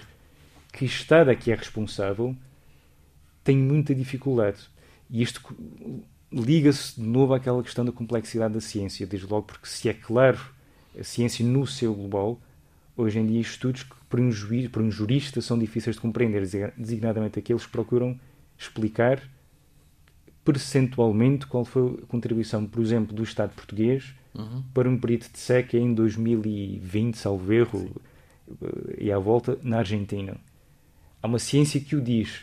que 0.73 0.85
Estado 0.85 1.31
é 1.31 1.35
que 1.35 1.51
é 1.51 1.55
responsável, 1.55 2.35
tem 3.43 3.57
muita 3.57 3.93
dificuldade. 3.95 4.69
E 5.09 5.21
isto 5.21 5.41
liga-se 6.31 6.99
de 6.99 7.07
novo 7.07 7.33
àquela 7.33 7.63
questão 7.63 7.83
da 7.83 7.91
complexidade 7.91 8.53
da 8.53 8.61
ciência, 8.61 9.07
desde 9.07 9.27
logo 9.27 9.47
porque 9.47 9.67
se 9.67 9.89
é 9.89 9.93
claro 9.93 10.39
a 10.99 11.03
ciência 11.03 11.45
no 11.45 11.65
seu 11.65 11.93
global, 11.93 12.39
hoje 12.95 13.19
em 13.19 13.25
dia 13.25 13.41
estudos 13.41 13.83
que 13.83 13.95
para 14.09 14.21
um, 14.21 14.31
juiz, 14.31 14.67
para 14.69 14.81
um 14.81 14.91
jurista 14.91 15.41
são 15.41 15.57
difíceis 15.57 15.95
de 15.95 16.01
compreender, 16.01 16.73
designadamente 16.77 17.39
aqueles 17.39 17.65
que 17.65 17.71
procuram 17.71 18.19
explicar 18.57 19.21
percentualmente 20.43 21.45
qual 21.45 21.63
foi 21.63 21.99
a 22.03 22.05
contribuição, 22.07 22.65
por 22.65 22.81
exemplo, 22.81 23.15
do 23.15 23.23
Estado 23.23 23.53
português 23.53 24.15
uhum. 24.39 24.63
para 24.73 24.89
um 24.89 24.97
período 24.97 25.29
de 25.31 25.39
seca 25.39 25.77
em 25.77 25.93
2020, 25.93 27.15
salvo 27.15 27.51
erro, 27.51 28.01
eh, 28.49 29.05
e 29.05 29.11
à 29.11 29.19
volta, 29.19 29.57
na 29.61 29.79
Argentina. 29.79 30.37
Há 31.21 31.27
uma 31.27 31.39
ciência 31.39 31.79
que 31.79 31.95
o 31.95 32.01
diz, 32.01 32.41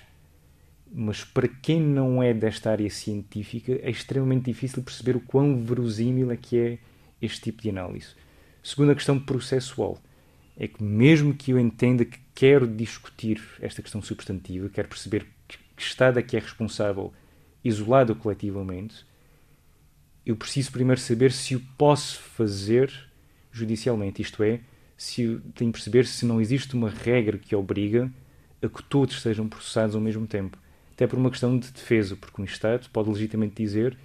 mas 0.93 1.25
para 1.25 1.49
quem 1.49 1.81
não 1.81 2.23
é 2.23 2.33
desta 2.33 2.71
área 2.71 2.91
científica 2.91 3.79
é 3.83 3.91
extremamente 3.91 4.45
difícil 4.45 4.83
perceber 4.83 5.17
o 5.17 5.21
quão 5.21 5.59
verosímil 5.59 6.31
é 6.31 6.37
que 6.37 6.59
é 6.59 6.79
este 7.21 7.41
tipo 7.41 7.63
de 7.63 7.71
análise. 7.71 8.09
Segunda 8.63 8.95
questão 8.95 9.19
processual 9.19 9.99
é 10.57 10.67
que 10.67 10.83
mesmo 10.83 11.35
que 11.35 11.51
eu 11.51 11.59
entenda 11.59 12.05
que 12.05 12.19
quero 12.35 12.67
discutir 12.67 13.43
esta 13.61 13.83
questão 13.83 14.03
substantiva, 14.03 14.69
quero 14.69 14.89
perceber 14.89 15.27
que 15.47 15.83
Estado 15.83 16.19
é 16.19 16.23
que 16.23 16.37
é 16.37 16.41
responsável 16.41 17.13
isolado 17.63 18.15
coletivamente, 18.15 19.05
eu 20.27 20.37
preciso 20.37 20.73
primeiro 20.73 21.01
saber 21.01 21.33
se 21.33 21.57
o 21.57 21.61
posso 21.79 22.21
fazer 22.21 22.93
judicialmente, 23.53 24.21
isto 24.21 24.43
é, 24.43 24.61
se 24.97 25.23
eu 25.23 25.41
tenho 25.55 25.73
que 25.73 25.79
perceber 25.79 26.05
se 26.07 26.27
não 26.27 26.41
existe 26.41 26.75
uma 26.75 26.91
regra 26.91 27.39
que 27.39 27.55
obriga 27.55 28.13
a 28.61 28.69
que 28.69 28.83
todos 28.83 29.23
sejam 29.23 29.49
processados 29.49 29.95
ao 29.95 30.01
mesmo 30.01 30.27
tempo 30.27 30.59
até 30.97 31.07
por 31.07 31.19
uma 31.19 31.31
questão 31.31 31.59
de 31.59 31.71
defesa, 31.71 32.17
porque 32.17 32.41
um 32.41 32.45
Estado 32.45 32.89
pode 32.91 33.11
legitimamente 33.11 33.55
dizer 33.63 33.97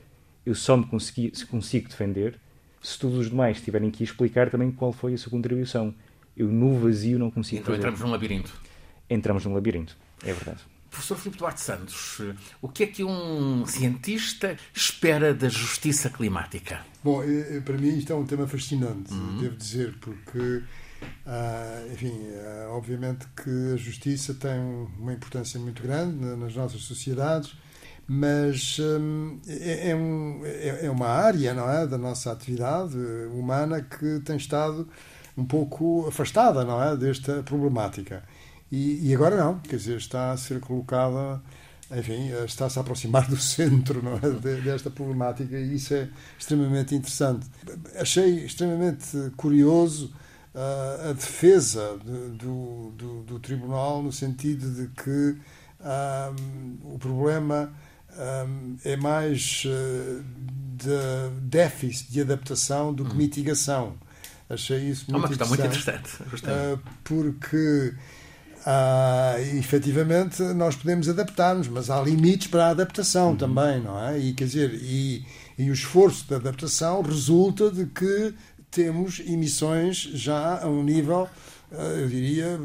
eu 0.45 0.53
só 0.53 0.75
me 0.75 0.85
consegui, 0.85 1.31
consigo 1.45 1.87
defender 1.87 2.37
se 2.81 2.99
todos 2.99 3.17
os 3.17 3.29
demais 3.29 3.61
tiverem 3.61 3.89
que 3.89 4.03
explicar 4.03 4.49
também 4.49 4.71
qual 4.71 4.91
foi 4.91 5.13
a 5.13 5.17
sua 5.17 5.29
contribuição. 5.29 5.93
Eu 6.35 6.47
no 6.47 6.77
vazio 6.79 7.19
não 7.19 7.29
consigo 7.29 7.61
então 7.61 7.67
fazer. 7.67 7.77
entramos 7.77 8.01
num 8.01 8.09
labirinto. 8.09 8.61
Entramos 9.09 9.45
num 9.45 9.53
labirinto, 9.53 9.95
é 10.23 10.33
verdade. 10.33 10.59
Professor 10.91 11.17
Filipe 11.17 11.39
Duarte 11.39 11.61
Santos, 11.61 12.21
o 12.61 12.67
que 12.67 12.83
é 12.83 12.87
que 12.87 13.03
um 13.03 13.65
cientista 13.65 14.57
espera 14.73 15.33
da 15.33 15.49
justiça 15.49 16.09
climática? 16.09 16.81
Bom, 17.03 17.23
eh, 17.23 17.57
eh, 17.57 17.61
para 17.61 17.77
mim 17.77 17.97
isto 17.97 18.11
é 18.13 18.15
um 18.15 18.25
tema 18.25 18.45
fascinante, 18.45 19.11
uhum. 19.11 19.37
devo 19.39 19.55
dizer, 19.55 19.95
porque 20.01 20.61
ah, 21.25 21.83
enfim, 21.91 22.13
ah, 22.35 22.67
obviamente 22.71 23.25
que 23.41 23.73
a 23.73 23.77
justiça 23.77 24.33
tem 24.33 24.59
uma 24.99 25.13
importância 25.13 25.59
muito 25.59 25.81
grande 25.81 26.25
nas 26.35 26.55
nossas 26.55 26.81
sociedades, 26.81 27.55
mas 28.07 28.77
hum, 28.79 29.39
é, 29.47 29.91
é, 29.91 29.95
um, 29.95 30.41
é, 30.43 30.85
é, 30.85 30.91
uma 30.91 31.07
área 31.07 31.53
não 31.53 31.69
é, 31.69 31.87
da 31.87 31.97
nossa 31.97 32.31
atividade 32.31 32.97
humana 33.31 33.81
que 33.81 34.19
tem 34.19 34.35
estado 34.35 34.87
um 35.37 35.45
pouco 35.45 36.05
afastada 36.07 36.65
não 36.65 36.83
é, 36.83 36.97
desta 36.97 37.41
problemática. 37.43 38.23
E, 38.71 39.09
e 39.09 39.13
agora 39.13 39.35
não, 39.35 39.59
quer 39.59 39.75
dizer, 39.75 39.97
está 39.97 40.31
a 40.31 40.37
ser 40.37 40.59
colocada 40.59 41.41
enfim, 41.93 42.31
está-se 42.45 42.79
a 42.79 42.81
aproximar 42.81 43.27
do 43.27 43.35
centro 43.35 44.01
não 44.01 44.15
é, 44.15 44.61
desta 44.61 44.89
problemática 44.89 45.57
e 45.57 45.75
isso 45.75 45.93
é 45.93 46.07
extremamente 46.39 46.95
interessante. 46.95 47.45
Achei 47.97 48.45
extremamente 48.45 49.31
curioso 49.35 50.13
a 50.53 51.13
defesa 51.13 51.97
de, 52.03 52.37
do, 52.37 52.91
do, 52.91 53.23
do, 53.23 53.39
tribunal 53.39 54.03
no 54.03 54.11
sentido 54.11 54.69
de 54.69 54.87
que 55.01 55.37
um, 55.79 56.93
o 56.93 56.99
problema 56.99 57.71
um, 58.47 58.75
é 58.83 58.97
mais 58.97 59.63
uh, 59.65 60.23
de 60.75 61.39
déficit 61.43 62.11
de 62.11 62.21
adaptação 62.21 62.93
do 62.93 63.05
que 63.05 63.13
hum. 63.13 63.17
mitigação. 63.17 63.95
Achei 64.49 64.89
isso 64.89 65.09
muito, 65.09 65.15
é 65.15 65.19
uma 65.19 65.27
questão 65.29 65.47
muito 65.47 65.65
interessante. 65.65 66.21
Uh, 66.21 66.79
porque 67.05 67.93
uh, 68.65 69.57
efetivamente 69.57 70.41
nós 70.53 70.75
podemos 70.75 71.09
adaptar-nos, 71.09 71.67
mas 71.67 71.89
há 71.89 72.01
limites 72.01 72.47
para 72.47 72.67
a 72.67 72.69
adaptação 72.69 73.29
uhum. 73.29 73.35
também, 73.37 73.81
não 73.81 73.99
é? 73.99 74.19
E 74.19 74.33
quer 74.33 74.45
dizer, 74.45 74.73
e, 74.73 75.25
e 75.57 75.69
o 75.69 75.73
esforço 75.73 76.27
de 76.27 76.35
adaptação 76.35 77.01
resulta 77.01 77.69
de 77.69 77.85
que 77.85 78.33
temos 78.71 79.19
emissões 79.19 79.97
já 79.97 80.63
a 80.63 80.67
um 80.67 80.83
nível, 80.83 81.27
eh, 81.71 82.03
eu 82.03 82.07
diria, 82.07 82.57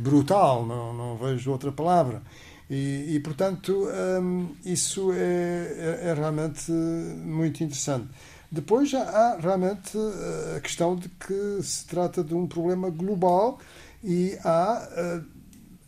brutal, 0.00 0.66
não, 0.66 0.94
não 0.94 1.16
vejo 1.16 1.50
outra 1.50 1.70
palavra. 1.70 2.22
E, 2.68 3.16
e 3.16 3.20
portanto, 3.20 3.88
um, 4.22 4.48
isso 4.64 5.12
é, 5.12 5.16
é, 5.16 6.08
é, 6.10 6.14
realmente 6.14 6.70
muito 6.70 7.62
interessante. 7.64 8.08
Depois 8.50 8.88
já 8.88 9.02
há 9.02 9.36
realmente 9.38 9.96
eh, 9.96 10.56
a 10.56 10.60
questão 10.60 10.96
de 10.96 11.08
que 11.08 11.62
se 11.62 11.84
trata 11.86 12.24
de 12.24 12.34
um 12.34 12.46
problema 12.46 12.88
global 12.88 13.58
e 14.02 14.38
há 14.44 14.88
uh, 14.88 15.39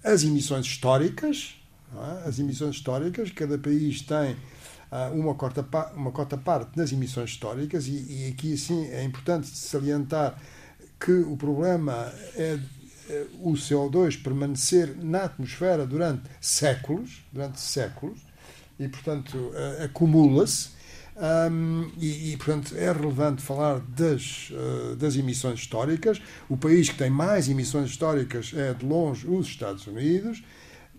as 0.05 0.25
emissões 0.25 0.67
históricas, 0.67 1.55
é? 1.95 2.29
as 2.29 2.39
emissões 2.39 2.77
históricas, 2.77 3.31
cada 3.31 3.59
país 3.59 4.03
tem 4.03 4.37
uma 5.15 5.35
cota, 5.35 5.67
uma 5.95 6.11
cota 6.11 6.37
parte 6.37 6.77
nas 6.77 6.93
emissões 6.93 7.31
históricas, 7.31 7.87
e, 7.87 8.27
e 8.27 8.29
aqui 8.33 8.57
sim 8.59 8.87
é 8.89 9.03
importante 9.03 9.47
salientar 9.47 10.39
que 11.01 11.13
o 11.13 11.37
problema 11.37 12.13
é, 12.37 12.59
é 13.09 13.27
o 13.41 13.53
CO2 13.53 14.23
permanecer 14.23 14.95
na 15.03 15.25
atmosfera 15.25 15.87
durante 15.87 16.25
séculos, 16.41 17.23
durante 17.33 17.59
séculos, 17.61 18.19
e 18.79 18.89
portanto 18.89 19.53
acumula-se. 19.83 20.82
Um, 21.23 21.89
e, 21.99 22.33
e, 22.33 22.37
portanto, 22.37 22.75
é 22.77 22.91
relevante 22.91 23.43
falar 23.43 23.79
das, 23.79 24.51
uh, 24.51 24.97
das 24.97 25.15
emissões 25.15 25.61
históricas. 25.61 26.21
O 26.49 26.57
país 26.57 26.89
que 26.89 26.99
tem 26.99 27.11
mais 27.11 27.49
emissões 27.49 27.91
históricas 27.91 28.53
é, 28.57 28.75
de 28.75 28.85
longe, 28.85 29.25
os 29.29 29.47
Estados 29.47 29.87
Unidos 29.87 30.43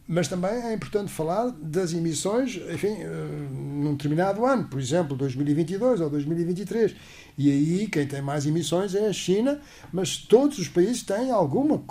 mas 0.07 0.27
também 0.27 0.51
é 0.51 0.73
importante 0.73 1.11
falar 1.11 1.49
das 1.61 1.93
emissões, 1.93 2.59
enfim, 2.71 2.97
eh, 2.99 3.07
num 3.51 3.95
determinado 3.95 4.45
ano, 4.45 4.65
por 4.65 4.79
exemplo, 4.79 5.15
2022 5.15 6.01
ou 6.01 6.09
2023. 6.09 6.93
E 7.37 7.49
aí 7.49 7.87
quem 7.87 8.05
tem 8.05 8.21
mais 8.21 8.45
emissões 8.45 8.93
é 8.95 9.07
a 9.07 9.13
China, 9.13 9.61
mas 9.93 10.17
todos 10.17 10.59
os 10.59 10.67
países 10.67 11.03
têm 11.03 11.31
alguma 11.31 11.81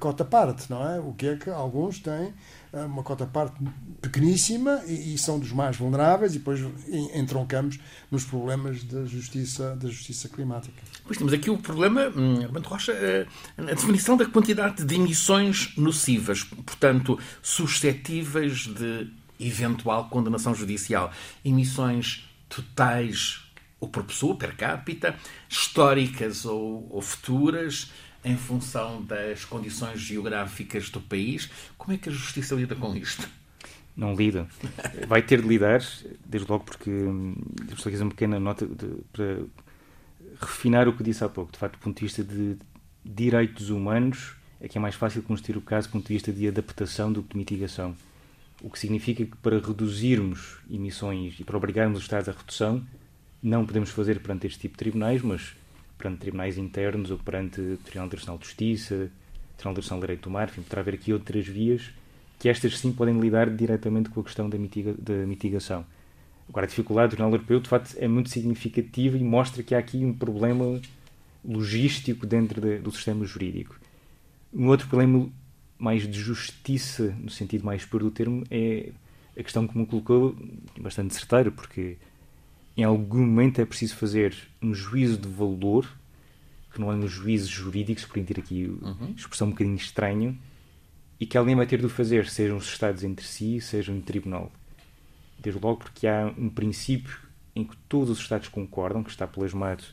cota 0.00 0.24
parte, 0.24 0.68
não 0.68 0.86
é? 0.86 0.98
O 0.98 1.12
que 1.12 1.28
é 1.28 1.36
que 1.36 1.48
alguns 1.48 2.00
têm 2.00 2.34
é 2.72 2.80
uma 2.80 3.02
cota 3.04 3.24
parte 3.26 3.54
pequeníssima 4.06 4.82
e, 4.86 5.14
e, 5.14 5.18
são 5.18 5.38
dos 5.38 5.52
mais 5.52 5.76
vulneráveis 5.76 6.34
e 6.34 6.38
depois 6.38 6.60
entroncamos 7.14 7.78
nos 8.10 8.24
problemas 8.24 8.84
da 8.84 9.04
justiça, 9.04 9.74
da 9.76 9.88
justiça 9.88 10.28
climática. 10.28 10.80
Pois 11.04 11.18
temos 11.18 11.32
aqui 11.32 11.50
o 11.50 11.58
problema, 11.58 12.08
hum, 12.14 12.42
Armando 12.42 12.66
Rocha, 12.68 12.92
eh, 12.92 13.26
a 13.58 13.74
definição 13.74 14.16
da 14.16 14.24
quantidade 14.26 14.84
de 14.84 14.94
emissões 14.94 15.76
nocivas, 15.76 16.44
portanto, 16.44 17.18
suscetíveis 17.42 18.66
de 18.66 19.10
eventual 19.40 20.08
condenação 20.08 20.54
judicial. 20.54 21.12
Emissões 21.44 22.28
totais 22.48 23.42
ou 23.78 23.88
por 23.88 24.04
pessoa, 24.04 24.36
per 24.36 24.56
capita, 24.56 25.18
históricas 25.48 26.44
ou, 26.46 26.88
ou 26.90 27.02
futuras, 27.02 27.90
em 28.24 28.36
função 28.36 29.02
das 29.02 29.44
condições 29.44 30.00
geográficas 30.00 30.90
do 30.90 31.00
país. 31.00 31.48
Como 31.76 31.92
é 31.92 31.98
que 31.98 32.08
a 32.08 32.12
justiça 32.12 32.54
lida 32.54 32.74
com 32.74 32.94
isto? 32.96 33.28
Não 33.96 34.14
lida. 34.14 34.46
Vai 35.08 35.22
ter 35.22 35.40
de 35.40 35.48
lidar, 35.48 35.80
desde 36.24 36.50
logo 36.50 36.64
porque 36.64 36.90
estou 36.90 37.72
aqui 37.72 37.92
fazer 37.92 38.02
uma 38.02 38.10
pequena 38.10 38.38
nota 38.38 38.66
de, 38.66 38.88
para 39.12 39.38
refinar 40.40 40.86
o 40.86 40.92
que 40.92 41.02
disse 41.02 41.24
há 41.24 41.28
pouco. 41.28 41.52
De 41.52 41.58
facto, 41.58 41.78
do 41.78 41.82
ponto 41.82 41.96
de 41.96 42.04
vista 42.04 42.22
de 42.22 42.56
direitos 43.02 43.70
humanos, 43.70 44.36
é 44.60 44.68
que 44.68 44.76
é 44.76 44.80
mais 44.80 44.94
fácil 44.94 45.22
construir 45.22 45.56
o 45.56 45.62
caso 45.62 45.88
do 45.88 45.92
ponto 45.92 46.06
de 46.06 46.12
vista 46.12 46.32
de 46.32 46.46
adaptação 46.46 47.10
do 47.10 47.22
que 47.22 47.30
de 47.30 47.38
mitigação. 47.38 47.96
O 48.62 48.70
que 48.70 48.78
significa 48.78 49.24
que 49.24 49.36
para 49.36 49.58
reduzirmos 49.58 50.58
emissões 50.70 51.38
e 51.38 51.44
para 51.44 51.56
obrigarmos 51.56 51.98
os 51.98 52.04
Estados 52.04 52.28
à 52.28 52.32
redução, 52.32 52.84
não 53.42 53.64
podemos 53.64 53.90
fazer 53.90 54.20
perante 54.20 54.46
este 54.46 54.60
tipo 54.60 54.74
de 54.74 54.78
tribunais, 54.78 55.22
mas 55.22 55.54
perante 55.96 56.18
tribunais 56.18 56.58
internos 56.58 57.10
ou 57.10 57.18
perante 57.18 57.60
o 57.60 57.76
Tribunal 57.78 58.06
Internacional 58.06 58.38
de 58.38 58.44
Justiça, 58.44 59.10
Tribunal 59.56 59.72
Internacional 59.72 60.00
de 60.00 60.06
Direito 60.06 60.22
do 60.24 60.30
Mar, 60.30 60.48
enfim, 60.48 60.62
poderá 60.62 60.80
haver 60.80 60.94
aqui 60.94 61.12
outras 61.12 61.46
vias 61.46 61.90
que 62.38 62.48
estas 62.48 62.78
sim 62.78 62.92
podem 62.92 63.18
lidar 63.18 63.48
diretamente 63.50 64.10
com 64.10 64.20
a 64.20 64.24
questão 64.24 64.48
da, 64.48 64.58
mitiga, 64.58 64.94
da 64.98 65.14
mitigação. 65.26 65.84
Agora, 66.48 66.66
a 66.66 66.68
dificuldade 66.68 67.08
do 67.08 67.10
Tribunal 67.10 67.32
Europeu, 67.32 67.60
de 67.60 67.68
facto, 67.68 67.96
é 67.98 68.06
muito 68.06 68.30
significativa 68.30 69.16
e 69.16 69.24
mostra 69.24 69.62
que 69.62 69.74
há 69.74 69.78
aqui 69.78 70.04
um 70.04 70.12
problema 70.12 70.80
logístico 71.44 72.26
dentro 72.26 72.60
de, 72.60 72.78
do 72.78 72.90
sistema 72.90 73.24
jurídico. 73.24 73.78
Um 74.52 74.68
outro 74.68 74.86
problema 74.88 75.28
mais 75.78 76.08
de 76.08 76.18
justiça, 76.18 77.14
no 77.20 77.30
sentido 77.30 77.64
mais 77.64 77.84
puro 77.84 78.04
do 78.04 78.10
termo, 78.10 78.44
é 78.50 78.92
a 79.36 79.42
questão 79.42 79.66
que 79.66 79.76
me 79.76 79.86
colocou, 79.86 80.36
bastante 80.78 81.14
certeira, 81.14 81.50
porque 81.50 81.96
em 82.76 82.84
algum 82.84 83.20
momento 83.20 83.60
é 83.60 83.64
preciso 83.64 83.96
fazer 83.96 84.34
um 84.62 84.72
juízo 84.72 85.18
de 85.18 85.28
valor, 85.28 85.86
que 86.72 86.80
não 86.80 86.92
é 86.92 86.94
um 86.94 87.08
juízo 87.08 87.50
jurídico, 87.50 88.00
se 88.00 88.08
ter 88.08 88.38
aqui 88.38 88.66
uhum. 88.66 89.14
expressão 89.16 89.48
um 89.48 89.50
bocadinho 89.50 89.76
estranha, 89.76 90.34
e 91.18 91.26
que 91.26 91.38
alguém 91.38 91.56
vai 91.56 91.66
ter 91.66 91.78
de 91.78 91.86
o 91.86 91.88
fazer, 91.88 92.28
sejam 92.28 92.56
os 92.56 92.66
Estados 92.66 93.02
entre 93.02 93.26
si, 93.26 93.60
seja 93.60 93.92
no 93.92 94.02
tribunal. 94.02 94.52
Desde 95.38 95.60
logo 95.60 95.78
porque 95.78 96.06
há 96.06 96.32
um 96.36 96.48
princípio 96.48 97.18
em 97.54 97.64
que 97.64 97.76
todos 97.88 98.10
os 98.10 98.18
Estados 98.18 98.48
concordam, 98.48 99.02
que 99.02 99.10
está 99.10 99.26
plasmado 99.26 99.84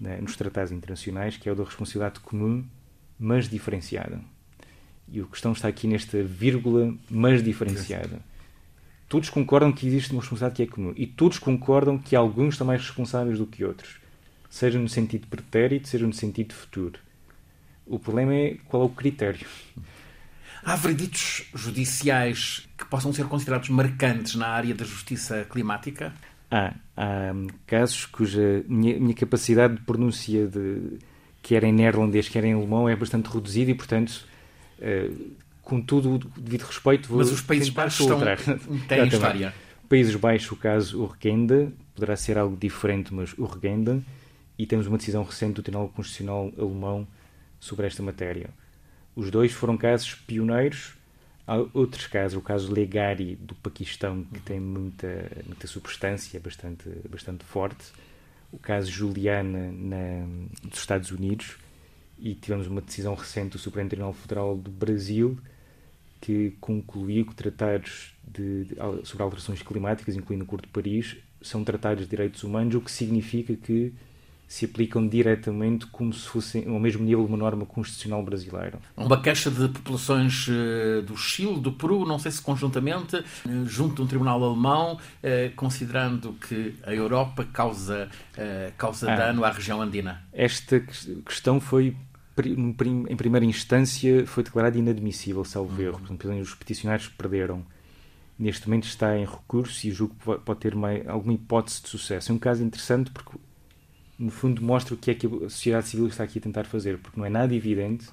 né, 0.00 0.18
nos 0.20 0.36
tratados 0.36 0.72
internacionais, 0.72 1.36
que 1.36 1.48
é 1.48 1.52
o 1.52 1.54
da 1.54 1.64
responsabilidade 1.64 2.20
comum, 2.20 2.64
mas 3.18 3.48
diferenciada. 3.48 4.20
E 5.08 5.20
a 5.20 5.24
questão 5.24 5.52
está 5.52 5.68
aqui 5.68 5.86
nesta 5.86 6.22
vírgula, 6.22 6.94
mas 7.08 7.42
diferenciada. 7.42 8.20
Todos 9.08 9.30
concordam 9.30 9.72
que 9.72 9.86
existe 9.86 10.10
uma 10.12 10.22
responsabilidade 10.22 10.56
que 10.56 10.62
é 10.62 10.66
comum. 10.66 10.92
E 10.96 11.06
todos 11.06 11.38
concordam 11.38 11.98
que 11.98 12.16
alguns 12.16 12.54
estão 12.54 12.66
mais 12.66 12.80
responsáveis 12.80 13.38
do 13.38 13.46
que 13.46 13.64
outros. 13.64 14.00
Seja 14.50 14.78
no 14.78 14.88
sentido 14.88 15.26
pretérito, 15.26 15.88
seja 15.88 16.06
no 16.06 16.12
sentido 16.12 16.54
futuro. 16.54 16.98
O 17.86 17.98
problema 17.98 18.34
é 18.34 18.56
qual 18.66 18.82
é 18.82 18.86
o 18.86 18.88
critério. 18.88 19.46
Há 20.64 20.76
vereditos 20.76 21.44
judiciais 21.54 22.66
que 22.76 22.86
possam 22.86 23.12
ser 23.12 23.26
considerados 23.26 23.68
marcantes 23.68 24.34
na 24.34 24.48
área 24.48 24.74
da 24.74 24.84
justiça 24.84 25.46
climática? 25.50 26.12
Há, 26.50 26.74
há 26.96 27.32
casos 27.66 28.06
cuja 28.06 28.64
minha, 28.66 28.98
minha 28.98 29.14
capacidade 29.14 29.74
de 29.74 29.82
pronúncia, 29.82 30.46
de, 30.46 30.98
quer 31.42 31.64
em 31.64 31.72
neerlandês, 31.72 32.28
quer 32.28 32.44
em 32.44 32.54
alemão, 32.54 32.88
é 32.88 32.96
bastante 32.96 33.26
reduzida 33.26 33.70
e, 33.70 33.74
portanto, 33.74 34.24
uh, 34.78 35.32
com 35.60 35.80
todo 35.80 36.14
o 36.14 36.18
devido 36.18 36.62
respeito, 36.62 37.08
vou 37.08 37.18
Mas 37.18 37.30
os 37.30 37.42
Países 37.42 37.68
Baixos 37.68 38.00
estão, 38.00 38.20
têm 38.88 39.04
história. 39.08 39.54
Países 39.86 40.16
Baixos, 40.16 40.50
o 40.50 40.56
caso 40.56 41.02
Urgenda, 41.02 41.70
poderá 41.94 42.16
ser 42.16 42.38
algo 42.38 42.56
diferente, 42.56 43.12
mas 43.12 43.34
Urgenda, 43.36 44.02
e 44.58 44.66
temos 44.66 44.86
uma 44.86 44.96
decisão 44.96 45.22
recente 45.22 45.54
do 45.54 45.62
Tribunal 45.62 45.88
Constitucional 45.88 46.50
alemão 46.58 47.06
sobre 47.60 47.86
esta 47.86 48.02
matéria. 48.02 48.48
Os 49.14 49.30
dois 49.30 49.52
foram 49.52 49.76
casos 49.76 50.14
pioneiros 50.14 50.94
Há 51.46 51.56
outros 51.74 52.06
casos, 52.06 52.38
o 52.38 52.40
caso 52.40 52.72
Legari 52.72 53.36
do 53.36 53.54
Paquistão, 53.54 54.24
que 54.24 54.40
tem 54.40 54.58
muita, 54.58 55.30
muita 55.46 55.66
substância, 55.66 56.40
bastante, 56.40 56.88
bastante 57.08 57.44
forte. 57.44 57.84
O 58.50 58.58
caso 58.58 58.90
Juliana 58.90 59.70
na, 59.70 60.26
dos 60.62 60.78
Estados 60.78 61.10
Unidos. 61.10 61.56
E 62.18 62.34
tivemos 62.34 62.66
uma 62.66 62.80
decisão 62.80 63.14
recente 63.14 63.52
do 63.52 63.58
Supremo 63.58 63.88
Tribunal 63.88 64.14
Federal 64.14 64.56
do 64.56 64.70
Brasil 64.70 65.38
que 66.20 66.56
concluiu 66.58 67.26
que 67.26 67.34
tratados 67.34 68.14
de, 68.26 68.64
de, 68.64 68.76
sobre 69.02 69.24
alterações 69.24 69.60
climáticas, 69.60 70.16
incluindo 70.16 70.44
o 70.44 70.46
Acordo 70.46 70.62
de 70.62 70.72
Paris, 70.72 71.16
são 71.42 71.62
tratados 71.62 72.04
de 72.04 72.08
direitos 72.08 72.42
humanos, 72.42 72.74
o 72.74 72.80
que 72.80 72.90
significa 72.90 73.54
que 73.54 73.92
se 74.46 74.64
aplicam 74.64 75.06
diretamente 75.06 75.86
como 75.86 76.12
se 76.12 76.28
fossem 76.28 76.68
ao 76.68 76.78
mesmo 76.78 77.04
nível 77.04 77.24
de 77.24 77.28
uma 77.28 77.36
norma 77.36 77.66
constitucional 77.66 78.22
brasileira. 78.22 78.78
Uma 78.96 79.20
queixa 79.20 79.50
de 79.50 79.68
populações 79.68 80.46
uh, 80.48 81.02
do 81.02 81.16
Chile, 81.16 81.58
do 81.60 81.72
Peru, 81.72 82.06
não 82.06 82.18
sei 82.18 82.30
se 82.30 82.40
conjuntamente, 82.40 83.16
uh, 83.16 83.66
junto 83.66 83.96
de 83.96 84.02
um 84.02 84.06
tribunal 84.06 84.42
alemão, 84.42 84.94
uh, 84.94 85.54
considerando 85.56 86.34
que 86.34 86.74
a 86.84 86.94
Europa 86.94 87.44
causa, 87.52 88.08
causa 88.76 89.10
ah, 89.10 89.16
dano 89.16 89.44
à 89.44 89.50
região 89.50 89.80
andina. 89.80 90.22
Esta 90.32 90.80
questão 91.24 91.60
foi 91.60 91.96
em 92.36 93.16
primeira 93.16 93.44
instância 93.44 94.26
foi 94.26 94.42
declarada 94.42 94.76
inadmissível, 94.76 95.44
salvo 95.44 95.80
erro. 95.80 95.98
Uhum. 95.98 96.16
Portanto, 96.16 96.40
os 96.40 96.54
peticionários 96.54 97.08
perderam. 97.08 97.64
Neste 98.36 98.68
momento 98.68 98.84
está 98.84 99.16
em 99.16 99.24
recurso 99.24 99.86
e 99.86 99.92
julgo 99.92 100.16
que 100.18 100.38
pode 100.40 100.60
ter 100.60 100.74
alguma 101.06 101.32
hipótese 101.32 101.82
de 101.82 101.88
sucesso. 101.88 102.32
É 102.32 102.34
um 102.34 102.38
caso 102.38 102.64
interessante 102.64 103.12
porque 103.12 103.38
no 104.18 104.30
fundo, 104.30 104.62
mostra 104.62 104.94
o 104.94 104.96
que 104.96 105.10
é 105.10 105.14
que 105.14 105.26
a 105.26 105.48
sociedade 105.50 105.88
civil 105.88 106.06
está 106.06 106.24
aqui 106.24 106.38
a 106.38 106.42
tentar 106.42 106.64
fazer, 106.64 106.98
porque 106.98 107.18
não 107.18 107.26
é 107.26 107.30
nada 107.30 107.54
evidente 107.54 108.08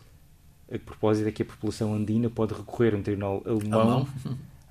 a 0.74 0.80
propósito 0.80 1.28
é 1.28 1.32
que 1.32 1.42
a 1.42 1.46
população 1.46 1.94
andina 1.94 2.30
pode 2.30 2.54
recorrer 2.54 2.94
a 2.94 2.98
um 2.98 3.04
tribunal 3.04 3.44
alemão, 3.46 3.82
alemão? 3.82 4.08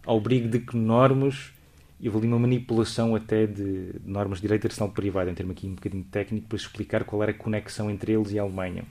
ao 0.06 0.16
abrigo 0.16 0.48
de 0.48 0.60
que 0.60 0.76
normas 0.76 1.52
e 2.00 2.08
houve 2.08 2.20
ali 2.20 2.28
uma 2.28 2.38
manipulação 2.38 3.14
até 3.14 3.46
de, 3.46 3.96
normas 4.06 4.38
de 4.38 4.42
direito 4.42 4.66
arsenal 4.66 4.88
privado, 4.88 5.28
em 5.28 5.34
termos 5.34 5.54
aqui 5.54 5.66
um 5.66 5.74
bocadinho 5.74 6.04
técnico, 6.04 6.48
para 6.48 6.56
explicar 6.56 7.04
qual 7.04 7.22
era 7.22 7.32
a 7.32 7.34
conexão 7.34 7.90
entre 7.90 8.12
eles 8.12 8.32
e 8.32 8.38
a 8.38 8.42
Alemanha. 8.42 8.84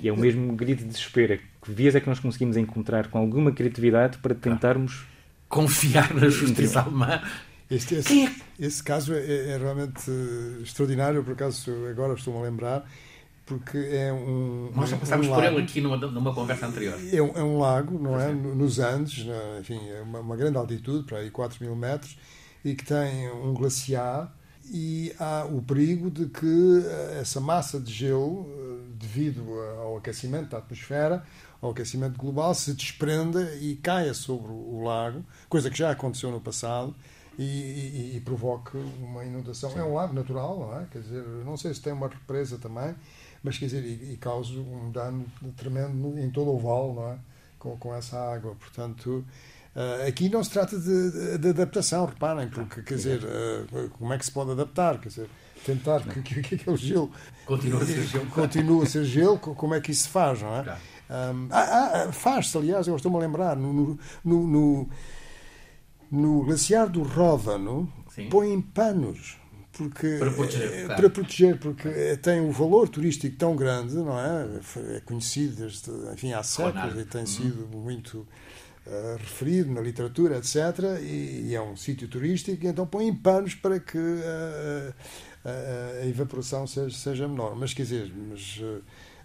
E 0.00 0.08
é 0.08 0.12
o 0.12 0.16
mesmo 0.16 0.54
grito 0.54 0.78
de 0.78 0.86
desespero. 0.86 1.34
É 1.34 1.36
que 1.36 1.70
vias 1.70 1.94
é 1.94 2.00
que 2.00 2.08
nós 2.08 2.18
conseguimos 2.18 2.56
encontrar 2.56 3.08
com 3.08 3.18
alguma 3.18 3.52
criatividade 3.52 4.16
para 4.18 4.34
tentarmos... 4.34 5.04
Confiar 5.50 6.14
na 6.14 6.28
justiça 6.28 6.80
alemã 6.80 7.22
este, 7.70 7.96
esse, 7.96 8.24
é? 8.24 8.34
esse 8.58 8.82
caso 8.82 9.12
é, 9.12 9.50
é, 9.50 9.58
realmente 9.58 10.10
extraordinário, 10.62 11.22
por 11.22 11.32
acaso 11.32 11.70
agora 11.90 12.14
estou-me 12.14 12.40
a 12.40 12.42
lembrar, 12.42 12.90
porque 13.44 13.76
é 13.76 14.12
um. 14.12 14.70
Nós 14.74 14.90
já 14.90 14.96
passámos 14.96 15.26
um 15.26 15.34
por 15.34 15.44
ele 15.44 15.62
aqui 15.62 15.80
numa, 15.80 15.96
numa 15.96 16.34
conversa 16.34 16.66
anterior. 16.66 16.98
É 17.12 17.20
um, 17.20 17.32
é 17.36 17.42
um 17.42 17.58
lago, 17.58 17.98
não 17.98 18.18
é? 18.18 18.32
Nos 18.32 18.78
Andes, 18.78 19.26
enfim, 19.60 19.80
é 19.88 20.00
uma, 20.00 20.20
uma, 20.20 20.36
grande 20.36 20.56
altitude, 20.56 21.04
para 21.04 21.18
aí 21.18 21.30
4 21.30 21.62
mil 21.62 21.76
metros, 21.76 22.18
e 22.64 22.74
que 22.74 22.84
tem 22.84 23.30
um 23.30 23.52
glaciar, 23.52 24.34
e 24.70 25.12
há 25.18 25.46
o 25.50 25.62
perigo 25.62 26.10
de 26.10 26.26
que 26.26 26.82
eh, 26.84 27.18
essa 27.20 27.40
massa 27.40 27.80
de 27.80 27.92
gelo, 27.92 28.46
eh, 28.50 28.86
devido 28.98 29.42
ao 29.80 29.96
aquecimento 29.96 30.50
da 30.50 30.58
atmosfera, 30.58 31.24
ao 31.60 31.70
aquecimento 31.70 32.18
global, 32.18 32.54
se 32.54 32.74
desprenda 32.74 33.54
e 33.56 33.76
caia 33.76 34.12
sobre 34.12 34.52
o 34.52 34.82
lago, 34.82 35.24
coisa 35.48 35.70
que 35.70 35.78
já 35.78 35.90
aconteceu 35.90 36.30
no 36.30 36.40
passado 36.40 36.94
e, 37.38 37.42
e, 37.42 38.16
e, 38.16 38.20
provoque 38.20 38.76
uma 39.00 39.24
inundação. 39.24 39.70
Sim. 39.70 39.78
É 39.78 39.84
um 39.84 39.94
lago 39.94 40.12
natural, 40.12 40.58
não 40.58 40.80
é? 40.80 40.86
Quer 40.90 41.02
dizer, 41.02 41.22
não 41.44 41.56
sei 41.56 41.72
se 41.72 41.80
tem 41.80 41.92
uma 41.92 42.08
represa 42.08 42.58
também, 42.58 42.94
mas 43.44 43.56
quer 43.56 43.66
dizer, 43.66 43.84
e, 43.84 44.14
e 44.14 44.16
causa 44.16 44.52
um 44.54 44.90
dano 44.90 45.24
tremendo 45.56 46.18
em 46.18 46.30
todo 46.30 46.50
o 46.50 46.58
vale, 46.58 46.94
não 46.94 47.12
é? 47.12 47.18
Com, 47.58 47.76
com 47.76 47.94
essa 47.94 48.18
água. 48.18 48.56
Portanto, 48.56 49.24
uh, 49.76 50.08
aqui 50.08 50.28
não 50.28 50.42
se 50.42 50.50
trata 50.50 50.76
de, 50.76 51.38
de, 51.38 51.48
adaptação, 51.48 52.06
reparem, 52.06 52.48
porque, 52.48 52.82
quer 52.82 52.96
dizer, 52.96 53.22
uh, 53.22 53.88
como 53.90 54.12
é 54.12 54.18
que 54.18 54.24
se 54.24 54.32
pode 54.32 54.50
adaptar? 54.50 55.00
Quer 55.00 55.08
dizer, 55.08 55.30
tentar 55.64 56.00
que, 56.02 56.20
que, 56.22 56.42
que 56.42 56.54
aquele 56.56 56.76
gelo 56.76 57.12
continue 57.46 57.82
a 57.82 57.86
ser 57.86 58.02
gelo. 58.06 58.26
Continua 58.26 58.82
a 58.82 58.86
ser 58.86 59.04
gelo, 59.04 59.38
como 59.38 59.74
é 59.76 59.80
que 59.80 59.92
isso 59.92 60.02
se 60.04 60.08
faz, 60.08 60.42
não 60.42 60.56
é? 60.56 60.64
Claro. 60.64 60.80
Um, 61.10 61.48
ah, 61.50 62.04
ah, 62.08 62.12
faz-se, 62.12 62.58
aliás, 62.58 62.86
eu 62.86 62.94
estou-me 62.94 63.16
a 63.16 63.20
lembrar, 63.20 63.56
no, 63.56 63.72
no, 63.72 64.46
no 64.46 64.88
no 66.10 66.44
glaciar 66.44 66.88
do 66.88 67.02
Ródano 67.02 67.92
Sim. 68.14 68.28
põem 68.28 68.60
panos 68.60 69.38
porque 69.72 70.16
para 70.18 70.30
proteger, 70.32 70.70
claro. 70.70 71.00
para 71.00 71.10
proteger 71.10 71.58
porque 71.58 72.16
tem 72.20 72.40
um 72.40 72.50
valor 72.50 72.88
turístico 72.88 73.36
tão 73.36 73.54
grande 73.54 73.94
não 73.94 74.18
é 74.18 74.48
é 74.96 75.00
conhecido 75.00 75.56
desde 75.56 75.90
enfim 76.12 76.32
há 76.32 76.42
séculos 76.42 76.98
e 76.98 77.04
tem 77.04 77.20
uhum. 77.20 77.26
sido 77.26 77.68
muito 77.68 78.26
uh, 78.86 79.16
referido 79.18 79.70
na 79.70 79.80
literatura 79.80 80.38
etc 80.38 81.00
e, 81.00 81.48
e 81.48 81.54
é 81.54 81.62
um 81.62 81.76
sítio 81.76 82.08
turístico 82.08 82.66
então 82.66 82.86
põem 82.86 83.14
panos 83.14 83.54
para 83.54 83.78
que 83.78 83.98
uh, 83.98 84.90
uh, 85.44 86.02
a 86.02 86.06
evaporação 86.06 86.66
seja, 86.66 86.96
seja 86.96 87.28
menor 87.28 87.54
mas 87.54 87.72
quer 87.72 87.82
dizer 87.82 88.12
mas 88.28 88.60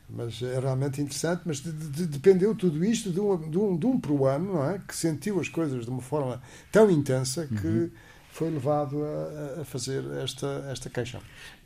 mas 0.10 0.42
é 0.42 0.60
realmente 0.60 1.02
interessante, 1.02 1.42
mas 1.46 1.60
de, 1.60 1.72
de, 1.72 2.06
dependeu 2.06 2.54
tudo 2.54 2.84
isto 2.84 3.12
de 3.12 3.20
um, 3.20 3.50
de, 3.50 3.58
um, 3.58 3.78
de 3.78 3.86
um 3.86 4.00
peruano 4.00 4.54
não 4.54 4.70
é? 4.70 4.80
que 4.80 4.96
sentiu 4.96 5.40
as 5.40 5.50
coisas 5.50 5.86
de 5.86 5.90
uma 5.90 6.02
forma 6.02 6.42
tão 6.72 6.90
intensa 6.90 7.48
que 7.48 7.68
uhum. 7.68 7.92
foi 8.32 8.50
levado 8.50 9.04
a, 9.04 9.62
a, 9.62 9.66
fazer 9.66 10.04
esta, 10.24 10.68
esta 10.70 10.90
queixa. 10.90 11.20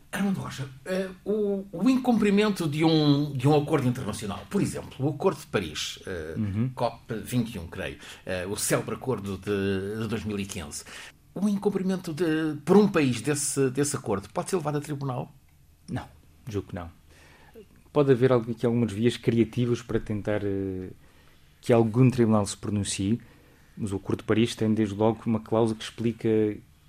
Armando 0.10 0.40
Rocha, 0.40 0.64
uh, 0.64 1.16
o, 1.30 1.68
o, 1.70 1.90
incumprimento 1.90 2.66
de 2.68 2.86
um, 2.86 3.34
de 3.34 3.46
um 3.46 3.56
acordo 3.62 3.90
internacional, 3.90 4.42
por 4.50 4.62
exemplo, 4.62 4.94
o 5.06 5.10
Acordo 5.10 5.42
de 5.42 5.48
Paris, 5.48 5.98
uh, 5.98 6.40
uhum. 6.40 6.72
COP21, 6.74 7.68
creio, 7.70 7.98
uh, 7.98 8.50
o 8.50 8.56
célebre 8.56 8.96
acordo 8.96 9.38
de, 9.38 10.02
de 10.02 10.08
2015, 10.08 10.86
o 11.36 11.50
incumprimento 11.50 12.14
de, 12.14 12.56
por 12.64 12.78
um 12.78 12.88
país 12.88 13.20
desse, 13.20 13.70
desse 13.70 13.98
acordo 13.98 14.30
pode 14.30 14.50
ser 14.50 14.56
levado 14.56 14.78
a 14.78 14.82
tribunal? 14.82 15.36
Não, 15.92 16.08
julgo 16.48 16.70
que 16.70 16.76
não 16.76 16.97
pode 17.98 18.12
haver 18.12 18.32
aqui 18.32 18.64
algumas 18.64 18.92
vias 18.92 19.18
criativas 19.18 19.82
para 19.82 20.00
tentar 20.00 20.44
uh, 20.44 20.94
que 21.60 21.74
algum 21.74 22.12
tribunal 22.12 22.46
se 22.46 22.56
pronuncie, 22.56 23.20
mas 23.76 23.92
o 23.92 23.96
Acordo 23.96 24.20
de 24.20 24.26
Paris 24.26 24.54
tem 24.54 24.72
desde 24.72 24.94
logo 24.94 25.24
uma 25.26 25.40
cláusula 25.40 25.76
que 25.76 25.84
explica 25.84 26.30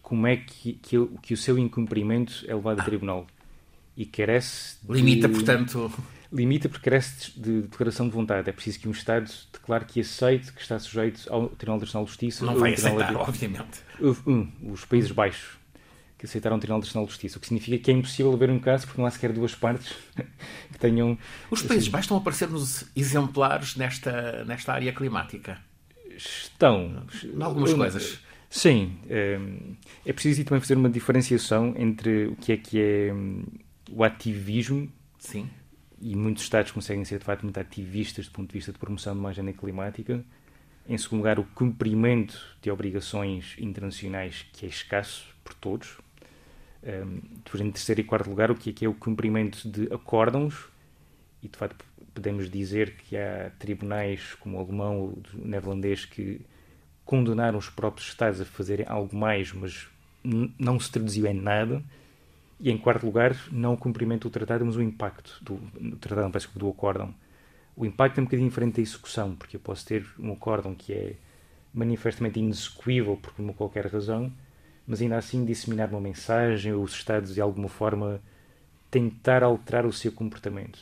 como 0.02 0.26
é 0.26 0.36
que, 0.36 0.74
que, 0.74 1.06
que 1.22 1.32
o 1.32 1.36
seu 1.38 1.58
incumprimento 1.58 2.44
é 2.46 2.54
levado 2.54 2.80
a 2.80 2.84
tribunal. 2.84 3.26
E 3.96 4.04
carece 4.04 4.76
de... 4.82 4.92
Limita, 4.92 5.30
portanto... 5.30 5.90
Limita 6.30 6.68
porque 6.68 6.90
carece 6.90 7.32
de 7.40 7.62
declaração 7.62 8.06
de 8.06 8.12
vontade. 8.12 8.50
É 8.50 8.52
preciso 8.52 8.78
que 8.78 8.86
um 8.86 8.92
Estado 8.92 9.30
declare 9.50 9.86
que 9.86 10.00
aceite 10.00 10.52
que 10.52 10.60
está 10.60 10.78
sujeito 10.78 11.22
ao 11.32 11.48
Tribunal 11.48 11.80
Nacional 11.80 12.04
de 12.04 12.10
Justiça. 12.10 12.44
Não 12.44 12.54
vai 12.54 12.74
aceitar, 12.74 13.16
obviamente. 13.16 13.80
Um, 14.26 14.46
os 14.70 14.84
Países 14.84 15.10
Baixos 15.10 15.57
que 16.18 16.26
aceitaram 16.26 16.56
o 16.56 16.58
Tribunal 16.58 16.80
Nacional 16.80 17.06
de 17.06 17.12
Justiça, 17.12 17.38
o 17.38 17.40
que 17.40 17.46
significa 17.46 17.78
que 17.78 17.90
é 17.92 17.94
impossível 17.94 18.32
haver 18.32 18.50
um 18.50 18.58
caso 18.58 18.86
porque 18.86 19.00
não 19.00 19.06
há 19.06 19.10
sequer 19.10 19.32
duas 19.32 19.54
partes 19.54 19.94
que 20.72 20.78
tenham. 20.78 21.16
Os 21.48 21.62
Países 21.62 21.84
assim, 21.84 21.90
Baixos 21.92 22.06
estão 22.06 22.16
a 22.16 22.20
parecer-nos 22.20 22.84
exemplares 22.96 23.76
nesta, 23.76 24.44
nesta 24.44 24.72
área 24.72 24.92
climática. 24.92 25.58
Estão. 26.16 27.04
Em 27.22 27.40
algumas 27.40 27.72
coisas. 27.72 28.20
Sim. 28.50 28.98
É, 29.08 29.38
é 30.04 30.12
preciso 30.12 30.42
também 30.44 30.60
fazer 30.60 30.74
uma 30.74 30.90
diferenciação 30.90 31.74
entre 31.76 32.26
o 32.26 32.36
que 32.36 32.52
é 32.52 32.56
que 32.56 32.80
é 32.80 33.12
hum, 33.12 33.44
o 33.90 34.02
ativismo. 34.02 34.90
Sim. 35.18 35.48
E 36.00 36.16
muitos 36.16 36.42
Estados 36.42 36.72
conseguem 36.72 37.04
ser, 37.04 37.18
de 37.18 37.24
facto, 37.24 37.42
muito 37.42 37.58
ativistas 37.58 38.26
do 38.26 38.32
ponto 38.32 38.48
de 38.48 38.54
vista 38.54 38.72
de 38.72 38.78
promoção 38.78 39.14
de 39.14 39.20
uma 39.20 39.28
agenda 39.28 39.52
climática. 39.52 40.24
Em 40.88 40.96
segundo 40.96 41.18
lugar, 41.18 41.38
o 41.38 41.44
cumprimento 41.44 42.40
de 42.62 42.70
obrigações 42.70 43.54
internacionais, 43.58 44.46
que 44.52 44.64
é 44.64 44.68
escasso 44.68 45.26
por 45.44 45.54
todos. 45.54 45.98
Um, 46.82 47.20
em 47.60 47.70
terceiro 47.70 48.00
e 48.00 48.04
quarto 48.04 48.30
lugar, 48.30 48.50
o 48.50 48.54
que 48.54 48.70
é, 48.70 48.72
que 48.72 48.84
é 48.84 48.88
o 48.88 48.94
cumprimento 48.94 49.68
de 49.68 49.92
acórdãos. 49.92 50.68
E, 51.42 51.48
de 51.48 51.56
facto, 51.56 51.84
podemos 52.14 52.50
dizer 52.50 52.96
que 52.96 53.16
há 53.16 53.50
tribunais 53.58 54.34
como 54.40 54.58
o 54.58 54.60
alemão 54.60 55.00
ou 55.00 55.08
o 55.34 55.46
neerlandês 55.46 56.04
que 56.04 56.40
condenaram 57.04 57.58
os 57.58 57.68
próprios 57.68 58.08
Estados 58.08 58.40
a 58.40 58.44
fazerem 58.44 58.86
algo 58.88 59.16
mais, 59.16 59.52
mas 59.52 59.88
não 60.58 60.78
se 60.78 60.90
traduziu 60.90 61.26
em 61.26 61.34
nada. 61.34 61.82
E, 62.60 62.70
em 62.70 62.78
quarto 62.78 63.06
lugar, 63.06 63.36
não 63.52 63.74
o 63.74 63.76
cumprimento 63.76 64.28
do 64.28 64.32
tratado, 64.32 64.64
mas 64.64 64.76
o 64.76 64.82
impacto 64.82 65.38
do, 65.42 65.56
do 65.56 65.96
tratado, 65.96 66.24
não 66.24 66.32
peço 66.32 66.50
do 66.58 66.68
acórdão. 66.68 67.14
O 67.76 67.86
impacto 67.86 68.18
é 68.18 68.20
um 68.20 68.24
bocadinho 68.24 68.48
diferente 68.48 68.76
da 68.76 68.82
execução, 68.82 69.36
porque 69.36 69.56
eu 69.56 69.60
posso 69.60 69.86
ter 69.86 70.04
um 70.18 70.32
acórdão 70.32 70.74
que 70.74 70.92
é 70.92 71.14
manifestamente 71.72 72.40
inexecuível 72.40 73.16
por 73.16 73.32
uma 73.38 73.52
qualquer 73.52 73.86
razão, 73.86 74.32
mas 74.88 75.00
ainda 75.00 75.16
assim 75.16 75.44
disseminar 75.44 75.88
uma 75.90 76.00
mensagem, 76.00 76.72
ou 76.72 76.82
os 76.82 76.94
Estados 76.94 77.34
de 77.34 77.40
alguma 77.40 77.68
forma 77.68 78.20
tentar 78.90 79.44
alterar 79.44 79.86
o 79.86 79.92
seu 79.92 80.10
comportamento. 80.10 80.80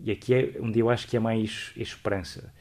E 0.00 0.10
aqui 0.10 0.34
é 0.34 0.56
onde 0.60 0.80
eu 0.80 0.90
acho 0.90 1.06
que 1.06 1.16
é 1.16 1.20
mais 1.20 1.70
esperança 1.76 2.52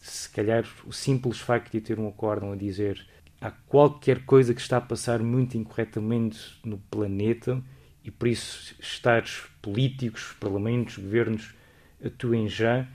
se 0.00 0.28
calhar 0.30 0.64
o 0.86 0.92
simples 0.92 1.38
facto 1.38 1.72
de 1.72 1.80
ter 1.80 1.98
um 1.98 2.08
acórdão 2.08 2.52
a 2.52 2.56
dizer 2.56 3.06
há 3.40 3.50
qualquer 3.50 4.24
coisa 4.24 4.54
que 4.54 4.60
está 4.60 4.78
a 4.78 4.80
passar 4.80 5.20
muito 5.20 5.56
incorretamente 5.56 6.58
no 6.64 6.78
planeta 6.78 7.62
e 8.04 8.10
por 8.10 8.28
isso 8.28 8.74
estados 8.80 9.46
políticos, 9.62 10.34
parlamentos, 10.40 10.98
governos 10.98 11.54
atuem 12.04 12.48
já, 12.48 12.86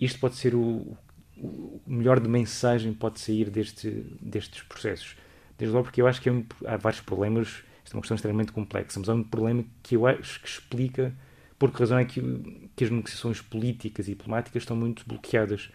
isto 0.00 0.18
pode 0.18 0.36
ser 0.36 0.54
o, 0.54 0.96
o 1.36 1.80
melhor 1.86 2.20
de 2.20 2.28
mensagem 2.28 2.92
pode 2.92 3.20
sair 3.20 3.50
deste, 3.50 3.90
destes 4.20 4.62
processos. 4.62 5.16
Desde 5.58 5.74
logo 5.74 5.84
porque 5.84 6.02
eu 6.02 6.06
acho 6.06 6.20
que 6.20 6.28
há 6.66 6.76
vários 6.76 7.00
problemas, 7.00 7.48
isto 7.84 7.92
é 7.92 7.96
uma 7.96 8.02
questão 8.02 8.14
extremamente 8.14 8.52
complexa, 8.52 8.98
mas 8.98 9.08
há 9.08 9.14
um 9.14 9.22
problema 9.22 9.64
que 9.82 9.96
eu 9.96 10.06
acho 10.06 10.40
que 10.40 10.48
explica 10.48 11.14
por 11.58 11.70
que 11.70 11.78
razão 11.78 11.98
é 11.98 12.04
que, 12.04 12.20
que 12.74 12.84
as 12.84 12.90
negociações 12.90 13.40
políticas 13.40 14.08
e 14.08 14.10
diplomáticas 14.10 14.62
estão 14.62 14.76
muito 14.76 15.06
bloqueadas 15.06 15.70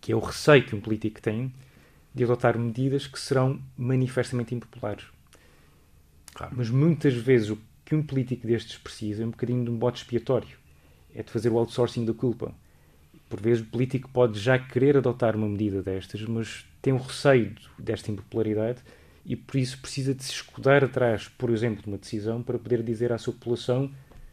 que 0.00 0.12
é 0.12 0.16
o 0.16 0.20
receio 0.20 0.64
que 0.64 0.74
um 0.74 0.80
político 0.80 1.20
tem 1.20 1.52
de 2.14 2.24
adotar 2.24 2.58
medidas 2.58 3.06
que 3.06 3.18
serão 3.18 3.60
manifestamente 3.76 4.54
impopulares. 4.54 5.04
Claro. 6.34 6.54
Mas 6.56 6.70
muitas 6.70 7.14
vezes 7.14 7.50
o 7.50 7.58
que 7.84 7.94
um 7.94 8.02
político 8.02 8.46
destes 8.46 8.78
precisa 8.78 9.22
é 9.22 9.26
um 9.26 9.30
bocadinho 9.30 9.64
de 9.64 9.70
um 9.70 9.76
bote 9.76 10.02
expiatório. 10.02 10.58
É 11.14 11.22
de 11.22 11.30
fazer 11.30 11.50
o 11.50 11.58
outsourcing 11.58 12.04
da 12.04 12.14
culpa. 12.14 12.54
Por 13.28 13.40
vezes 13.40 13.62
o 13.62 13.66
político 13.66 14.08
pode 14.10 14.38
já 14.38 14.58
querer 14.58 14.96
adotar 14.96 15.36
uma 15.36 15.48
medida 15.48 15.82
destas, 15.82 16.22
mas 16.22 16.64
tem 16.82 16.92
um 16.92 16.98
receio 16.98 17.54
desta 17.78 18.10
impopularidade 18.10 18.80
e 19.24 19.36
por 19.36 19.56
isso 19.56 19.78
precisa 19.78 20.14
de 20.14 20.24
se 20.24 20.32
escudar 20.32 20.82
atrás, 20.82 21.28
por 21.28 21.50
exemplo, 21.50 21.82
de 21.82 21.88
uma 21.88 21.98
decisão 21.98 22.42
para 22.42 22.58
poder 22.58 22.82
dizer 22.82 23.12
à 23.12 23.18
sua 23.18 23.32
população 23.32 23.90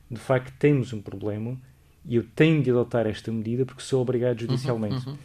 de 0.10 0.20
facto 0.20 0.54
temos 0.58 0.94
um 0.94 1.02
problema 1.02 1.58
e 2.06 2.16
eu 2.16 2.24
tenho 2.24 2.64
de 2.64 2.70
adotar 2.70 3.06
esta 3.06 3.32
medida 3.32 3.66
porque 3.66 3.82
sou 3.82 4.02
obrigado 4.02 4.40
judicialmente. 4.40 5.06
Uhum, 5.06 5.14
uhum. 5.14 5.18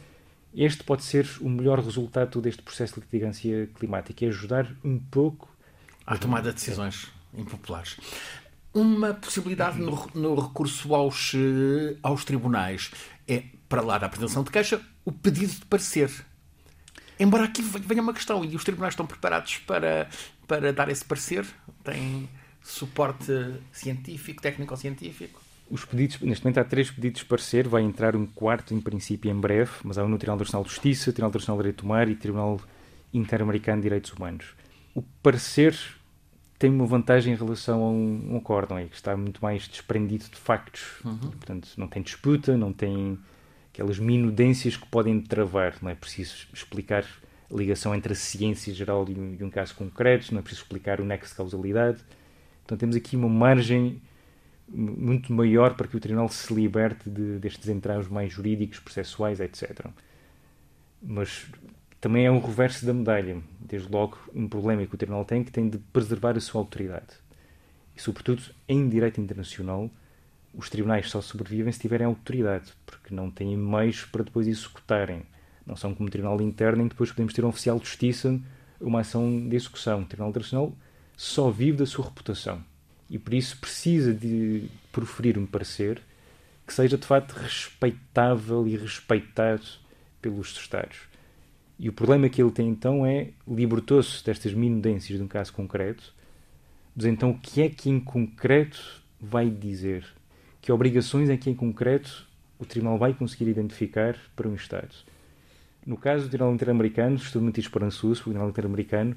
Este 0.54 0.82
pode 0.84 1.04
ser 1.04 1.26
o 1.40 1.48
melhor 1.48 1.78
resultado 1.78 2.40
deste 2.40 2.62
processo 2.62 2.94
de 2.94 3.00
litigância 3.00 3.68
climática, 3.74 4.24
é 4.24 4.28
ajudar 4.28 4.70
um 4.84 4.98
pouco 4.98 5.48
à 6.04 6.18
tomada 6.18 6.50
de 6.50 6.56
decisões 6.56 7.08
impopulares. 7.32 7.96
Uma 8.74 9.14
possibilidade 9.14 9.78
no, 9.78 10.10
no, 10.14 10.34
recurso 10.34 10.94
aos, 10.94 11.32
eh, 11.34 11.96
aos 12.02 12.24
tribunais 12.24 12.90
é, 13.28 13.44
para 13.68 13.82
lá 13.82 13.98
da 13.98 14.06
apresentação 14.06 14.42
de 14.42 14.50
queixa, 14.50 14.80
o 15.04 15.12
pedido 15.12 15.52
de 15.52 15.66
parecer. 15.66 16.10
Embora 17.22 17.44
aqui 17.44 17.62
venha 17.62 18.02
uma 18.02 18.12
questão, 18.12 18.44
e 18.44 18.56
os 18.56 18.64
tribunais 18.64 18.94
estão 18.94 19.06
preparados 19.06 19.58
para, 19.58 20.08
para 20.48 20.72
dar 20.72 20.88
esse 20.88 21.04
parecer? 21.04 21.46
Têm 21.84 22.28
suporte 22.60 23.32
científico, 23.70 24.42
técnico-científico? 24.42 25.40
Os 25.70 25.84
pedidos, 25.84 26.18
neste 26.20 26.44
momento 26.44 26.58
há 26.58 26.64
três 26.64 26.90
pedidos 26.90 27.20
de 27.20 27.26
parecer, 27.26 27.68
vai 27.68 27.82
entrar 27.82 28.16
um 28.16 28.26
quarto 28.26 28.74
em 28.74 28.80
princípio 28.80 29.30
em 29.30 29.38
breve, 29.38 29.70
mas 29.84 29.98
há 29.98 30.04
um 30.04 30.08
no 30.08 30.18
Tribunal 30.18 30.40
Nacional 30.40 30.64
de 30.64 30.70
Justiça, 30.70 31.12
Tribunal 31.12 31.32
Nacional 31.32 31.58
de 31.58 31.62
Direito 31.62 31.82
do 31.82 31.88
Mar 31.88 32.08
e 32.08 32.16
Tribunal 32.16 32.60
Interamericano 33.14 33.78
de 33.78 33.84
Direitos 33.84 34.12
Humanos. 34.12 34.46
O 34.92 35.00
parecer 35.22 35.78
tem 36.58 36.70
uma 36.70 36.86
vantagem 36.86 37.34
em 37.34 37.36
relação 37.36 37.84
a 37.84 37.88
um, 37.88 38.32
um 38.32 38.36
acórdão, 38.36 38.76
é 38.78 38.84
que 38.86 38.96
está 38.96 39.16
muito 39.16 39.40
mais 39.40 39.68
desprendido 39.68 40.24
de 40.24 40.36
factos. 40.36 40.82
Uhum. 41.04 41.18
E, 41.22 41.36
portanto, 41.36 41.68
não 41.76 41.86
tem 41.86 42.02
disputa, 42.02 42.56
não 42.56 42.72
tem 42.72 43.16
aquelas 43.72 43.98
minudências 43.98 44.76
que 44.76 44.86
podem 44.86 45.20
travar. 45.20 45.76
Não 45.80 45.90
é 45.90 45.94
preciso 45.94 46.46
explicar 46.52 47.04
a 47.50 47.56
ligação 47.56 47.94
entre 47.94 48.12
a 48.12 48.16
ciência 48.16 48.72
geral 48.72 49.06
e 49.08 49.14
um, 49.14 49.36
e 49.40 49.44
um 49.44 49.50
caso 49.50 49.74
concreto, 49.74 50.32
não 50.32 50.40
é 50.40 50.42
preciso 50.42 50.62
explicar 50.62 51.00
o 51.00 51.04
nexo 51.04 51.30
de 51.30 51.36
causalidade. 51.36 52.02
Então 52.64 52.76
temos 52.76 52.94
aqui 52.94 53.16
uma 53.16 53.28
margem 53.28 54.00
muito 54.68 55.32
maior 55.32 55.74
para 55.74 55.86
que 55.86 55.96
o 55.96 56.00
tribunal 56.00 56.28
se 56.28 56.52
liberte 56.52 57.10
de, 57.10 57.38
destes 57.38 57.68
entraves 57.68 58.08
mais 58.08 58.32
jurídicos, 58.32 58.78
processuais, 58.78 59.40
etc. 59.40 59.86
Mas 61.02 61.46
também 62.00 62.26
é 62.26 62.30
um 62.30 62.40
reverso 62.40 62.86
da 62.86 62.94
medalha. 62.94 63.42
Desde 63.60 63.90
logo, 63.90 64.18
um 64.34 64.48
problema 64.48 64.86
que 64.86 64.94
o 64.94 64.98
tribunal 64.98 65.24
tem 65.24 65.44
que 65.44 65.50
tem 65.50 65.68
de 65.68 65.78
preservar 65.78 66.36
a 66.36 66.40
sua 66.40 66.60
autoridade. 66.60 67.14
E, 67.94 68.00
sobretudo, 68.00 68.42
em 68.68 68.88
direito 68.88 69.20
internacional, 69.20 69.90
os 70.54 70.68
tribunais 70.68 71.10
só 71.10 71.20
sobrevivem 71.20 71.72
se 71.72 71.80
tiverem 71.80 72.06
autoridade, 72.06 72.72
porque 72.84 73.14
não 73.14 73.30
têm 73.30 73.56
meios 73.56 74.04
para 74.04 74.24
depois 74.24 74.46
executarem. 74.46 75.22
Não 75.66 75.76
são 75.76 75.94
como 75.94 76.08
o 76.08 76.10
tribunal 76.10 76.40
interno, 76.40 76.82
em 76.82 76.88
que 76.88 76.94
depois 76.94 77.10
podemos 77.10 77.32
ter 77.32 77.44
um 77.44 77.48
oficial 77.48 77.78
de 77.78 77.86
justiça, 77.86 78.38
uma 78.80 79.00
ação 79.00 79.48
de 79.48 79.56
execução. 79.56 80.02
O 80.02 80.06
tribunal 80.06 80.30
internacional 80.30 80.72
só 81.16 81.50
vive 81.50 81.78
da 81.78 81.86
sua 81.86 82.06
reputação 82.06 82.62
e 83.08 83.18
por 83.18 83.34
isso 83.34 83.58
precisa 83.58 84.14
de 84.14 84.68
proferir 84.90 85.38
um 85.38 85.44
parecer 85.44 86.00
que 86.66 86.72
seja 86.72 86.96
de 86.96 87.06
facto 87.06 87.32
respeitável 87.32 88.66
e 88.66 88.76
respeitado 88.76 89.62
pelos 90.20 90.56
Estados. 90.56 91.00
E 91.78 91.88
o 91.88 91.92
problema 91.92 92.28
que 92.30 92.40
ele 92.40 92.50
tem 92.50 92.68
então 92.68 93.04
é 93.04 93.30
libertou-se 93.46 94.24
destas 94.24 94.54
minudências 94.54 95.18
de 95.18 95.22
um 95.22 95.28
caso 95.28 95.52
concreto, 95.52 96.14
mas 96.96 97.04
então 97.04 97.30
o 97.30 97.38
que 97.38 97.60
é 97.60 97.68
que 97.68 97.90
em 97.90 98.00
concreto 98.00 99.02
vai 99.20 99.50
dizer? 99.50 100.06
Que 100.62 100.70
obrigações 100.70 101.28
é 101.28 101.36
que 101.36 101.50
em 101.50 101.54
concreto 101.54 102.24
o 102.56 102.64
Tribunal 102.64 102.96
vai 102.96 103.12
conseguir 103.12 103.48
identificar 103.48 104.16
para 104.36 104.48
um 104.48 104.54
Estado? 104.54 104.94
No 105.84 105.96
caso 105.96 106.24
do 106.24 106.28
Tribunal 106.28 106.54
Interamericano, 106.54 107.16
estou 107.16 107.42
muito 107.42 107.58
esperançoso, 107.58 108.20
o 108.20 108.24
Tribunal 108.24 108.48
Interamericano 108.48 109.16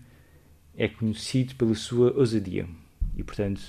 é 0.75 0.87
conhecido 0.87 1.53
pela 1.53 1.75
sua 1.75 2.11
ousadia. 2.13 2.67
E, 3.15 3.23
portanto, 3.23 3.61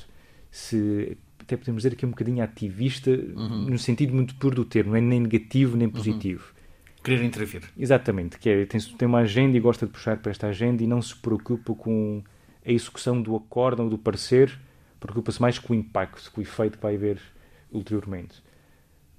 se 0.51 1.19
até 1.39 1.55
podemos 1.55 1.83
dizer 1.83 1.95
que 1.95 2.07
é 2.07 2.09
um 2.09 2.13
bocadinho 2.13 2.43
ativista, 2.43 3.11
uhum. 3.11 3.69
no 3.69 3.79
sentido 3.79 4.15
muito 4.15 4.35
puro 4.37 4.57
do 4.57 4.65
termo, 4.65 4.93
não 4.93 4.97
é 4.97 5.01
nem 5.03 5.21
negativo 5.21 5.77
nem 5.77 5.87
uhum. 5.87 5.93
positivo. 5.93 6.45
Uhum. 6.49 7.03
Querer 7.05 7.23
intervir. 7.23 7.63
Exatamente, 7.79 8.39
que 8.39 8.49
é, 8.49 8.65
tem, 8.65 8.81
tem 8.81 9.07
uma 9.07 9.19
agenda 9.19 9.55
e 9.55 9.61
gosta 9.61 9.85
de 9.85 9.93
puxar 9.93 10.17
para 10.17 10.31
esta 10.31 10.47
agenda 10.47 10.83
e 10.83 10.87
não 10.87 11.03
se 11.03 11.15
preocupa 11.15 11.75
com 11.75 12.25
a 12.65 12.73
execução 12.73 13.21
do 13.21 13.37
acórdão 13.37 13.85
ou 13.85 13.91
do 13.91 13.99
parecer, 13.99 14.59
preocupa-se 14.99 15.43
mais 15.43 15.59
com 15.59 15.75
o 15.75 15.77
impacto, 15.77 16.33
com 16.33 16.41
o 16.41 16.43
efeito 16.43 16.79
que 16.79 16.83
vai 16.83 16.95
haver 16.97 17.21
ulteriormente. 17.71 18.43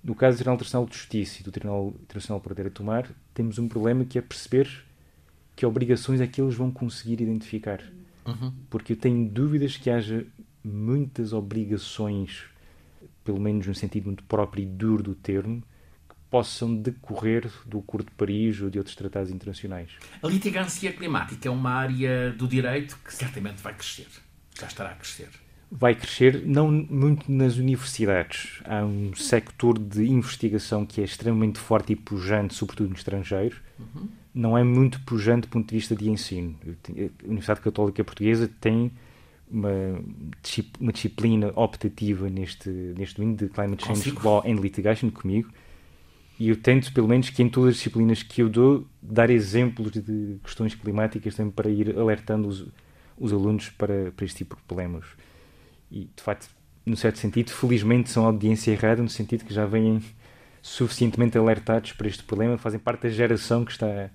No 0.04 0.16
caso 0.16 0.36
do 0.36 0.38
Tribunal 0.38 0.56
Internacional 0.56 0.88
de 0.88 0.96
Justiça 0.96 1.42
e 1.42 1.44
do 1.44 1.52
Tribunal 1.52 1.94
Internacional 2.02 2.40
para 2.40 2.56
Direito 2.56 2.84
Mar, 2.84 3.10
temos 3.34 3.60
um 3.60 3.68
problema 3.68 4.06
que 4.06 4.18
é 4.18 4.22
perceber 4.22 4.86
que 5.56 5.66
obrigações 5.66 6.22
é 6.22 6.28
que 6.28 6.40
eles 6.40 6.56
vão 6.56 6.72
conseguir 6.72 7.22
identificar. 7.22 7.82
Uhum. 8.26 8.54
Porque 8.70 8.94
eu 8.94 8.98
tenho 8.98 9.28
dúvidas 9.28 9.76
que 9.76 9.90
haja 9.90 10.26
muitas 10.64 11.34
obrigações, 11.34 12.44
pelo 13.24 13.40
menos 13.40 13.66
no 13.66 13.74
sentido 13.74 14.06
muito 14.06 14.24
próprio 14.24 14.64
e 14.64 14.66
duro 14.66 15.02
do 15.02 15.16
termo, 15.16 15.64
que 16.08 16.16
possam 16.30 16.76
decorrer 16.76 17.50
do 17.66 17.80
Acordo 17.80 18.10
de 18.10 18.16
Paris 18.16 18.62
ou 18.62 18.70
de 18.70 18.78
outros 18.78 18.96
tratados 18.96 19.32
internacionais. 19.32 19.90
A 20.22 20.28
litigância 20.28 20.94
climática 20.94 21.48
é 21.48 21.52
uma 21.52 21.72
área 21.72 22.32
do 22.32 22.48
direito 22.48 22.98
que 23.04 23.14
certamente 23.14 23.62
vai 23.62 23.74
crescer. 23.74 24.08
Já 24.60 24.68
estará 24.68 24.92
a 24.92 24.96
crescer. 24.96 25.30
Vai 25.72 25.94
crescer, 25.96 26.44
não 26.46 26.72
muito 26.72 27.32
nas 27.32 27.58
universidades. 27.58 28.62
Há 28.66 28.84
um 28.86 29.14
sector 29.16 29.78
de 29.78 30.10
investigação 30.10 30.86
que 30.86 31.02
é 31.02 31.04
extremamente 31.04 31.60
forte 31.60 31.94
e 31.94 31.96
pujante, 31.96 32.54
sobretudo 32.54 32.90
no 32.90 32.96
estrangeiro. 32.96 33.58
Uhum. 33.78 34.08
Não 34.34 34.58
é 34.58 34.64
muito 34.64 35.02
pujante 35.02 35.42
do 35.42 35.48
ponto 35.50 35.68
de 35.68 35.76
vista 35.76 35.96
de 35.96 36.10
ensino. 36.10 36.56
A 36.64 37.26
Universidade 37.26 37.62
Católica 37.62 38.04
Portuguesa 38.04 38.50
tem 38.62 38.92
uma, 39.50 39.70
uma 40.80 40.92
disciplina 40.92 41.52
optativa 41.56 42.30
neste, 42.30 42.70
neste 42.70 43.16
domínio 43.16 43.38
de 43.38 43.50
Climate 43.50 43.86
Change 43.86 44.12
Consigo. 44.12 44.28
Law 44.28 44.44
and 44.46 44.62
Litigation 44.62 45.10
comigo. 45.10 45.50
E 46.40 46.50
eu 46.50 46.56
tento, 46.56 46.94
pelo 46.94 47.08
menos, 47.08 47.32
que 47.32 47.42
em 47.42 47.50
todas 47.50 47.70
as 47.72 47.76
disciplinas 47.78 48.22
que 48.22 48.44
eu 48.44 48.50
dou, 48.50 48.86
dar 49.02 49.30
exemplos 49.30 49.92
de 49.92 50.38
questões 50.44 50.76
climáticas 50.76 51.36
também 51.36 51.52
para 51.52 51.68
ir 51.68 51.98
alertando 51.98 52.48
os, 52.48 52.68
os 53.18 53.34
alunos 53.34 53.70
para, 53.70 54.12
para 54.12 54.26
este 54.26 54.40
tipo 54.40 54.56
de 54.56 54.62
problemas. 54.62 55.06
E, 55.92 56.10
de 56.16 56.24
facto, 56.24 56.50
no 56.86 56.96
certo 56.96 57.20
sentido, 57.20 57.52
felizmente 57.52 58.10
são 58.10 58.26
audiência 58.26 58.72
errada, 58.72 59.02
no 59.02 59.10
sentido 59.10 59.46
que 59.46 59.54
já 59.54 59.66
vêm 59.66 60.02
suficientemente 60.62 61.38
alertados 61.38 61.94
para 61.94 62.08
este 62.08 62.24
problema, 62.24 62.58
fazem 62.58 62.80
parte 62.80 63.04
da 63.04 63.10
geração 63.10 63.64
que 63.64 63.72
está, 63.72 64.10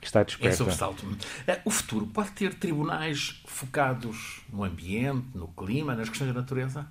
que 0.00 0.06
está 0.06 0.22
desperta. 0.22 0.54
É 0.54 0.56
sobressalto. 0.56 1.06
Eh, 1.46 1.60
o 1.64 1.70
futuro 1.70 2.06
pode 2.06 2.32
ter 2.32 2.54
tribunais 2.54 3.42
focados 3.46 4.42
no 4.52 4.62
ambiente, 4.64 5.26
no 5.34 5.48
clima, 5.48 5.94
nas 5.94 6.08
questões 6.08 6.32
da 6.32 6.40
natureza? 6.40 6.86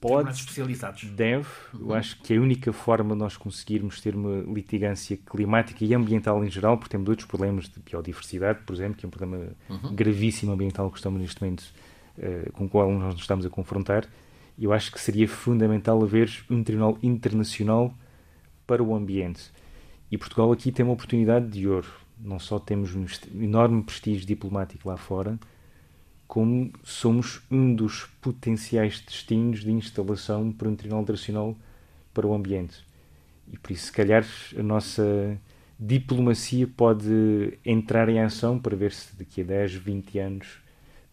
Pode, 0.00 0.30
especializados. 0.30 1.04
deve. 1.04 1.48
Uhum. 1.74 1.88
Eu 1.88 1.94
acho 1.94 2.20
que 2.22 2.36
a 2.36 2.40
única 2.40 2.72
forma 2.72 3.14
de 3.14 3.18
nós 3.18 3.36
conseguirmos 3.36 4.00
ter 4.00 4.14
uma 4.14 4.42
litigância 4.52 5.16
climática 5.16 5.84
e 5.84 5.92
ambiental 5.92 6.44
em 6.44 6.50
geral, 6.50 6.78
porque 6.78 6.92
temos 6.92 7.08
outros 7.08 7.26
problemas 7.26 7.68
de 7.68 7.80
biodiversidade, 7.80 8.60
por 8.64 8.74
exemplo, 8.74 8.96
que 8.96 9.04
é 9.04 9.08
um 9.08 9.10
problema 9.10 9.48
uhum. 9.68 9.94
gravíssimo 9.94 10.52
ambiental 10.52 10.88
que 10.90 10.98
estamos 10.98 11.20
neste 11.20 11.42
momento 11.42 11.64
uh, 12.18 12.52
com 12.52 12.66
o 12.66 12.68
qual 12.68 12.90
nós 12.92 13.14
nos 13.14 13.22
estamos 13.22 13.46
a 13.46 13.50
confrontar. 13.50 14.06
Eu 14.58 14.72
acho 14.72 14.92
que 14.92 15.00
seria 15.00 15.28
fundamental 15.28 16.02
haver 16.02 16.30
um 16.50 16.62
tribunal 16.62 16.98
internacional 17.02 17.94
para 18.66 18.82
o 18.82 18.94
ambiente. 18.94 19.50
E 20.10 20.18
Portugal 20.18 20.50
aqui 20.52 20.72
tem 20.72 20.84
uma 20.84 20.94
oportunidade 20.94 21.48
de 21.48 21.68
ouro. 21.68 21.88
Não 22.18 22.38
só 22.38 22.58
temos 22.58 22.94
um 22.94 23.06
enorme 23.40 23.82
prestígio 23.82 24.26
diplomático 24.26 24.88
lá 24.88 24.96
fora, 24.96 25.38
como 26.26 26.70
somos 26.82 27.40
um 27.50 27.74
dos 27.74 28.04
potenciais 28.20 29.00
destinos 29.00 29.60
de 29.60 29.70
instalação 29.70 30.52
para 30.52 30.68
um 30.68 30.74
tribunal 30.74 31.02
internacional 31.02 31.56
para 32.12 32.26
o 32.26 32.34
ambiente. 32.34 32.84
E 33.50 33.56
por 33.56 33.72
isso, 33.72 33.86
se 33.86 33.92
calhar, 33.92 34.24
a 34.58 34.62
nossa 34.62 35.38
diplomacia 35.78 36.66
pode 36.66 37.58
entrar 37.64 38.08
em 38.08 38.20
ação 38.20 38.58
para 38.58 38.76
ver 38.76 38.92
se 38.92 39.16
daqui 39.16 39.42
a 39.42 39.44
10, 39.44 39.74
20 39.74 40.18
anos 40.18 40.67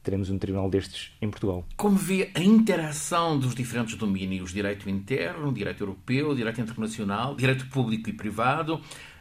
teremos 0.05 0.29
um 0.29 0.37
tribunal 0.37 0.69
destes 0.69 1.11
em 1.21 1.29
Portugal. 1.29 1.65
Como 1.75 1.97
vê 1.97 2.31
a 2.33 2.39
interação 2.39 3.37
dos 3.37 3.55
diferentes 3.55 3.95
domínios, 3.95 4.53
direito 4.53 4.89
interno, 4.89 5.51
direito 5.51 5.81
europeu, 5.81 6.35
direito 6.35 6.61
internacional, 6.61 7.35
direito 7.35 7.67
público 7.67 8.09
e 8.09 8.13
privado, 8.13 8.79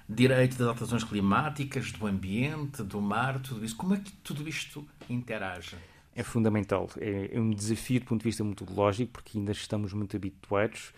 direito 0.08 0.56
das 0.56 0.68
alterações 0.68 1.02
climáticas, 1.02 1.90
do 1.92 2.06
ambiente, 2.06 2.82
do 2.82 3.00
mar, 3.00 3.40
tudo 3.40 3.64
isso. 3.64 3.74
Como 3.76 3.94
é 3.94 3.98
que 3.98 4.12
tudo 4.12 4.46
isto 4.48 4.86
interage? 5.08 5.76
É 6.14 6.22
fundamental. 6.22 6.88
É, 7.00 7.30
é 7.32 7.40
um 7.40 7.50
desafio 7.50 8.00
do 8.00 8.06
ponto 8.06 8.20
de 8.20 8.24
vista 8.24 8.44
metodológico, 8.44 9.12
porque 9.12 9.38
ainda 9.38 9.52
estamos 9.52 9.92
muito 9.92 10.16
habituados. 10.16 10.92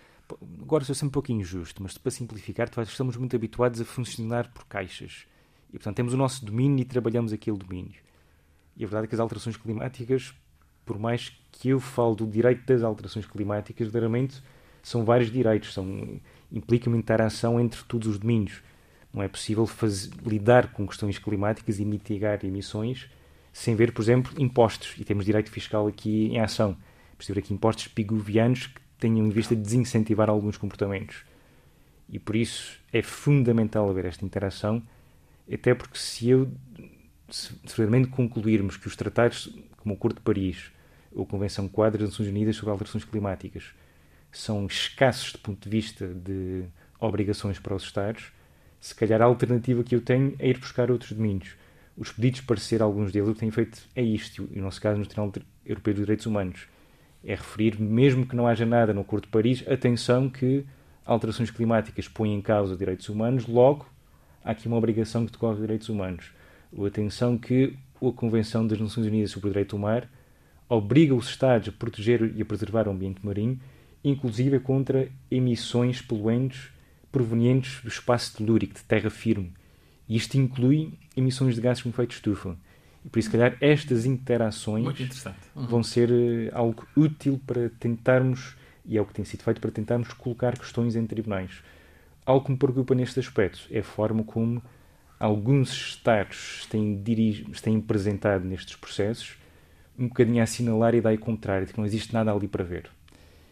Agora 0.60 0.84
sou 0.84 0.94
sempre 0.94 1.08
um 1.08 1.12
pouco 1.12 1.32
injusto, 1.32 1.82
mas 1.82 1.96
para 1.96 2.10
simplificar, 2.10 2.68
estamos 2.82 3.16
muito 3.16 3.36
habituados 3.36 3.80
a 3.80 3.84
funcionar 3.84 4.52
por 4.52 4.64
caixas. 4.66 5.26
E, 5.68 5.72
portanto, 5.72 5.96
temos 5.96 6.12
o 6.12 6.16
nosso 6.16 6.44
domínio 6.44 6.82
e 6.82 6.84
trabalhamos 6.84 7.32
aquele 7.32 7.56
domínio. 7.56 8.05
E 8.76 8.84
a 8.84 8.86
verdade 8.86 9.06
é 9.06 9.08
que 9.08 9.14
as 9.14 9.20
alterações 9.20 9.56
climáticas, 9.56 10.34
por 10.84 10.98
mais 10.98 11.32
que 11.52 11.70
eu 11.70 11.80
falo 11.80 12.14
do 12.14 12.26
direito 12.26 12.64
das 12.66 12.82
alterações 12.82 13.26
climáticas, 13.26 13.88
verdadeiramente 13.88 14.42
são 14.82 15.04
vários 15.04 15.32
direitos, 15.32 15.72
são, 15.72 16.20
implica 16.52 16.88
uma 16.88 16.96
interação 16.96 17.58
entre 17.58 17.82
todos 17.84 18.06
os 18.06 18.18
domínios. 18.18 18.62
Não 19.12 19.22
é 19.22 19.28
possível 19.28 19.66
fazer, 19.66 20.10
lidar 20.24 20.72
com 20.72 20.86
questões 20.86 21.18
climáticas 21.18 21.80
e 21.80 21.84
mitigar 21.84 22.44
emissões 22.44 23.08
sem 23.52 23.74
ver, 23.74 23.92
por 23.92 24.02
exemplo, 24.02 24.32
impostos. 24.38 24.94
E 24.98 25.04
temos 25.04 25.24
direito 25.24 25.50
fiscal 25.50 25.86
aqui 25.86 26.26
em 26.26 26.40
ação. 26.40 26.76
Temos 27.18 27.38
aqui 27.38 27.54
impostos 27.54 27.88
pigovianos 27.88 28.66
que 28.66 28.80
tenham 28.98 29.26
em 29.26 29.30
vista 29.30 29.56
de 29.56 29.62
desincentivar 29.62 30.28
alguns 30.28 30.58
comportamentos. 30.58 31.24
E 32.08 32.18
por 32.18 32.36
isso 32.36 32.78
é 32.92 33.00
fundamental 33.00 33.88
haver 33.88 34.04
esta 34.04 34.24
interação, 34.24 34.82
até 35.50 35.74
porque 35.74 35.98
se 35.98 36.28
eu 36.28 36.52
se 37.28 37.52
concluirmos 38.10 38.76
que 38.76 38.86
os 38.86 38.96
tratados, 38.96 39.48
como 39.78 39.94
o 39.94 39.96
Acordo 39.96 40.16
de 40.16 40.22
Paris 40.22 40.70
ou 41.12 41.24
a 41.24 41.26
Convenção 41.26 41.68
Quadra 41.68 42.00
das 42.00 42.10
Nações 42.10 42.28
Unidas 42.28 42.56
sobre 42.56 42.70
Alterações 42.70 43.04
Climáticas, 43.04 43.64
são 44.30 44.66
escassos 44.66 45.32
do 45.32 45.38
ponto 45.38 45.62
de 45.62 45.68
vista 45.68 46.06
de 46.06 46.64
obrigações 47.00 47.58
para 47.58 47.74
os 47.74 47.82
Estados, 47.82 48.32
se 48.80 48.94
calhar 48.94 49.20
a 49.20 49.24
alternativa 49.24 49.82
que 49.82 49.94
eu 49.94 50.00
tenho 50.00 50.36
é 50.38 50.48
ir 50.48 50.58
buscar 50.58 50.90
outros 50.90 51.12
domínios. 51.12 51.56
Os 51.96 52.12
pedidos 52.12 52.42
para 52.42 52.58
ser 52.58 52.82
alguns 52.82 53.10
deles, 53.10 53.28
o 53.28 53.32
que 53.32 53.40
tenho 53.40 53.52
feito 53.52 53.82
é 53.94 54.02
isto, 54.02 54.48
e 54.52 54.56
no 54.58 54.64
nosso 54.64 54.80
caso 54.80 54.98
no 54.98 55.06
Tribunal 55.06 55.32
Europeu 55.64 55.94
dos 55.94 56.02
Direitos 56.02 56.26
Humanos. 56.26 56.68
É 57.24 57.34
referir, 57.34 57.80
mesmo 57.80 58.26
que 58.26 58.36
não 58.36 58.46
haja 58.46 58.66
nada 58.66 58.92
no 58.92 59.00
Acordo 59.00 59.24
de 59.24 59.30
Paris, 59.30 59.64
atenção 59.66 60.28
que 60.28 60.64
alterações 61.04 61.50
climáticas 61.50 62.06
põem 62.06 62.34
em 62.34 62.42
causa 62.42 62.76
direitos 62.76 63.08
humanos, 63.08 63.46
logo 63.46 63.86
há 64.44 64.50
aqui 64.50 64.68
uma 64.68 64.76
obrigação 64.76 65.24
que 65.24 65.32
decorre 65.32 65.56
de 65.56 65.62
direitos 65.62 65.88
humanos 65.88 66.30
atenção 66.84 67.38
que 67.38 67.76
a 68.02 68.12
Convenção 68.12 68.66
das 68.66 68.78
Nações 68.78 69.06
Unidas 69.06 69.30
sobre 69.30 69.48
o 69.48 69.52
Direito 69.52 69.76
do 69.76 69.80
Mar 69.80 70.08
obriga 70.68 71.14
os 71.14 71.28
Estados 71.28 71.68
a 71.68 71.72
proteger 71.72 72.34
e 72.36 72.42
a 72.42 72.44
preservar 72.44 72.88
o 72.88 72.90
ambiente 72.90 73.24
marinho, 73.24 73.58
inclusive 74.04 74.60
contra 74.60 75.08
emissões 75.30 76.00
poluentes 76.02 76.68
provenientes 77.10 77.80
do 77.82 77.88
espaço 77.88 78.36
telúrico, 78.36 78.74
de 78.74 78.84
terra 78.84 79.08
firme. 79.08 79.52
E 80.08 80.16
isto 80.16 80.36
inclui 80.36 80.92
emissões 81.16 81.54
de 81.54 81.60
gases 81.60 81.82
com 81.82 81.88
efeito 81.88 82.12
estufa. 82.12 82.56
E 83.04 83.08
por 83.08 83.18
isso, 83.18 83.30
se 83.30 83.36
calhar, 83.36 83.56
estas 83.60 84.04
interações 84.04 85.24
uhum. 85.54 85.66
vão 85.66 85.82
ser 85.82 86.10
uh, 86.10 86.50
algo 86.52 86.86
útil 86.96 87.40
para 87.46 87.70
tentarmos, 87.70 88.56
e 88.84 88.98
é 88.98 89.00
o 89.00 89.06
que 89.06 89.14
tem 89.14 89.24
sido 89.24 89.42
feito, 89.42 89.60
para 89.60 89.70
tentarmos 89.70 90.12
colocar 90.12 90.58
questões 90.58 90.94
em 90.96 91.06
tribunais. 91.06 91.62
Algo 92.24 92.44
que 92.44 92.52
me 92.52 92.58
preocupa 92.58 92.94
neste 92.94 93.20
aspecto 93.20 93.66
é 93.70 93.78
a 93.78 93.84
forma 93.84 94.24
como 94.24 94.60
alguns 95.18 95.72
Estados 95.72 96.66
têm, 96.70 97.02
têm 97.62 97.78
apresentado 97.78 98.44
nestes 98.44 98.76
processos 98.76 99.36
um 99.98 100.08
bocadinho 100.08 100.40
a 100.40 100.44
assinalar 100.44 100.94
a 100.94 100.96
ideia 100.98 101.16
contrária, 101.16 101.66
de 101.66 101.72
que 101.72 101.78
não 101.78 101.86
existe 101.86 102.12
nada 102.12 102.30
ali 102.30 102.46
para 102.46 102.62
ver. 102.62 102.90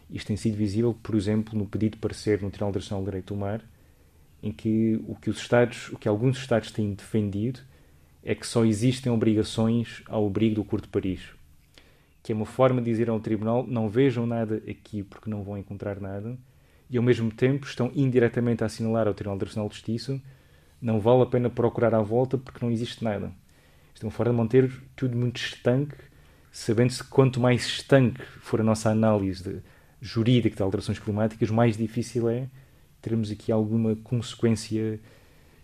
Isto 0.09 0.27
tem 0.27 0.37
sido 0.37 0.55
visível, 0.55 0.95
por 1.01 1.15
exemplo, 1.15 1.57
no 1.57 1.65
pedido 1.65 1.93
de 1.93 1.99
parecer 1.99 2.41
no 2.41 2.51
Tribunal 2.51 2.69
Internacional 2.69 3.03
de 3.03 3.05
Direito 3.05 3.33
do 3.33 3.39
Mar, 3.39 3.61
em 4.43 4.51
que 4.51 5.01
o 5.07 5.15
que 5.15 5.29
os 5.29 5.37
Estados, 5.37 5.89
o 5.89 5.97
que 5.97 6.07
alguns 6.07 6.37
Estados 6.37 6.69
têm 6.69 6.93
defendido 6.93 7.59
é 8.23 8.35
que 8.35 8.45
só 8.45 8.63
existem 8.63 9.11
obrigações 9.11 10.03
ao 10.07 10.27
abrigo 10.27 10.55
do 10.55 10.61
Acordo 10.61 10.83
de 10.83 10.89
Paris, 10.89 11.21
que 12.21 12.31
é 12.31 12.35
uma 12.35 12.45
forma 12.45 12.79
de 12.79 12.91
dizer 12.91 13.09
ao 13.09 13.19
Tribunal 13.19 13.65
não 13.67 13.89
vejam 13.89 14.27
nada 14.27 14.61
aqui 14.69 15.01
porque 15.03 15.29
não 15.29 15.43
vão 15.43 15.57
encontrar 15.57 15.99
nada, 15.99 16.37
e 16.89 16.97
ao 16.97 17.03
mesmo 17.03 17.31
tempo 17.31 17.65
estão 17.65 17.91
indiretamente 17.95 18.63
a 18.63 18.67
assinalar 18.67 19.07
ao 19.07 19.15
Tribunal 19.15 19.37
Internacional 19.37 19.67
de 19.67 19.75
Justiça 19.75 20.21
não 20.85 20.99
vale 20.99 21.23
a 21.23 21.25
pena 21.25 21.49
procurar 21.49 21.95
à 21.95 22.01
volta 22.01 22.37
porque 22.37 22.63
não 22.63 22.71
existe 22.71 23.03
nada. 23.03 23.31
Uma 24.03 24.11
forma 24.11 24.31
de 24.31 24.37
manter 24.37 24.83
tudo 24.95 25.17
muito 25.17 25.37
estanque, 25.37 25.95
sabendo-se 26.51 27.03
que 27.03 27.09
quanto 27.09 27.39
mais 27.39 27.65
estanque 27.65 28.21
for 28.39 28.61
a 28.61 28.63
nossa 28.63 28.91
análise 28.91 29.41
de, 29.41 29.61
jurídica 29.99 30.55
de 30.55 30.61
alterações 30.61 30.99
climáticas, 30.99 31.49
mais 31.49 31.75
difícil 31.75 32.29
é 32.29 32.47
termos 33.01 33.31
aqui 33.31 33.51
alguma 33.51 33.95
consequência 33.95 34.99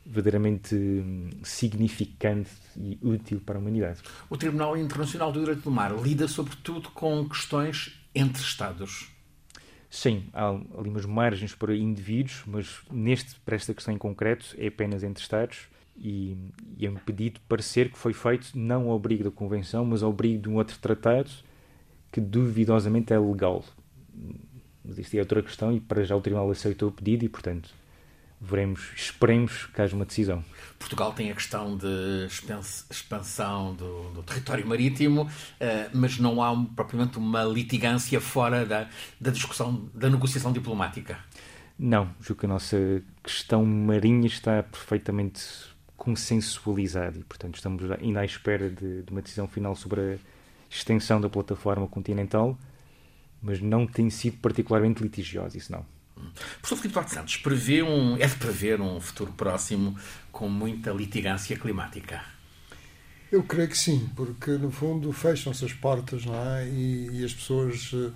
verdadeiramente 0.03 0.73
hum, 0.73 1.29
significante 1.43 2.49
e 2.75 2.97
útil 3.03 3.39
para 3.45 3.59
a 3.59 3.61
humanidade. 3.61 3.99
O 4.27 4.35
Tribunal 4.35 4.75
Internacional 4.75 5.31
do 5.31 5.39
Direito 5.39 5.61
do 5.61 5.71
Mar 5.71 5.93
lida 6.01 6.27
sobretudo 6.27 6.89
com 6.89 7.29
questões 7.29 8.01
entre 8.15 8.41
Estados. 8.41 9.11
Sim, 9.91 10.23
há 10.31 10.47
ali 10.47 10.89
umas 10.89 11.05
margens 11.05 11.53
para 11.53 11.75
indivíduos, 11.75 12.43
mas 12.47 12.79
neste, 12.89 13.37
para 13.41 13.57
esta 13.57 13.73
questão 13.73 13.93
em 13.93 13.97
concreto, 13.97 14.55
é 14.57 14.67
apenas 14.67 15.03
entre 15.03 15.21
Estados 15.21 15.67
e, 15.97 16.37
e 16.77 16.85
é 16.85 16.89
um 16.89 16.95
pedido 16.95 17.41
parecer 17.41 17.91
que 17.91 17.97
foi 17.97 18.13
feito 18.13 18.57
não 18.57 18.89
ao 18.89 18.95
abrigo 18.95 19.25
da 19.25 19.31
Convenção, 19.31 19.83
mas 19.83 20.01
ao 20.01 20.09
abrigo 20.09 20.43
de 20.43 20.49
um 20.49 20.55
outro 20.55 20.79
tratado 20.79 21.29
que 22.09 22.21
duvidosamente 22.21 23.11
é 23.11 23.19
legal. 23.19 23.65
Mas 24.83 24.97
isto 24.97 25.13
é 25.15 25.19
outra 25.19 25.43
questão 25.43 25.73
e 25.73 25.81
para 25.81 26.05
já 26.05 26.15
o 26.15 26.21
Tribunal 26.21 26.49
aceitou 26.49 26.87
o 26.87 26.91
pedido 26.93 27.25
e, 27.25 27.29
portanto, 27.29 27.69
veremos, 28.41 28.91
esperemos 28.95 29.67
que 29.67 29.81
haja 29.81 29.95
uma 29.95 30.05
decisão. 30.05 30.43
Portugal 30.79 31.13
tem 31.13 31.29
a 31.29 31.35
questão 31.35 31.77
de 31.77 32.25
expansão 32.89 33.75
do, 33.75 34.09
do 34.09 34.23
território 34.23 34.65
marítimo, 34.65 35.29
eh, 35.59 35.89
mas 35.93 36.17
não 36.17 36.41
há 36.41 36.51
propriamente 36.75 37.19
uma 37.19 37.43
litigância 37.43 38.19
fora 38.19 38.65
da, 38.65 38.89
da 39.19 39.29
discussão, 39.29 39.87
da 39.93 40.09
negociação 40.09 40.51
diplomática. 40.51 41.19
Não, 41.77 42.09
julgo 42.19 42.39
que 42.39 42.45
a 42.47 42.49
nossa 42.49 43.03
questão 43.23 43.63
marinha 43.63 44.25
está 44.25 44.63
perfeitamente 44.63 45.43
consensualizada 45.95 47.19
e, 47.19 47.23
portanto, 47.23 47.55
estamos 47.55 47.91
ainda 47.91 48.21
à 48.21 48.25
espera 48.25 48.69
de, 48.69 49.03
de 49.03 49.11
uma 49.11 49.21
decisão 49.21 49.47
final 49.47 49.75
sobre 49.75 50.01
a 50.01 50.17
extensão 50.67 51.21
da 51.21 51.29
plataforma 51.29 51.87
continental, 51.87 52.57
mas 53.39 53.61
não 53.61 53.85
tem 53.85 54.09
sido 54.09 54.37
particularmente 54.37 55.03
litigiosa, 55.03 55.57
isso 55.57 55.71
não. 55.71 55.85
Professor 56.61 56.75
Filipe 56.77 56.93
Duarte 56.93 57.13
Santos, 57.13 57.37
prevê 57.37 57.81
um, 57.83 58.15
é 58.17 58.27
de 58.27 58.35
prever 58.35 58.79
um 58.81 58.99
futuro 58.99 59.31
próximo 59.33 59.97
com 60.31 60.47
muita 60.47 60.91
litigância 60.91 61.57
climática? 61.57 62.23
Eu 63.31 63.43
creio 63.43 63.69
que 63.69 63.77
sim, 63.77 64.09
porque 64.15 64.51
no 64.51 64.71
fundo 64.71 65.11
fecham-se 65.13 65.63
as 65.63 65.73
portas 65.73 66.25
não 66.25 66.35
é? 66.35 66.67
e, 66.67 67.21
e 67.21 67.25
as 67.25 67.33
pessoas 67.33 67.93
uh, 67.93 68.13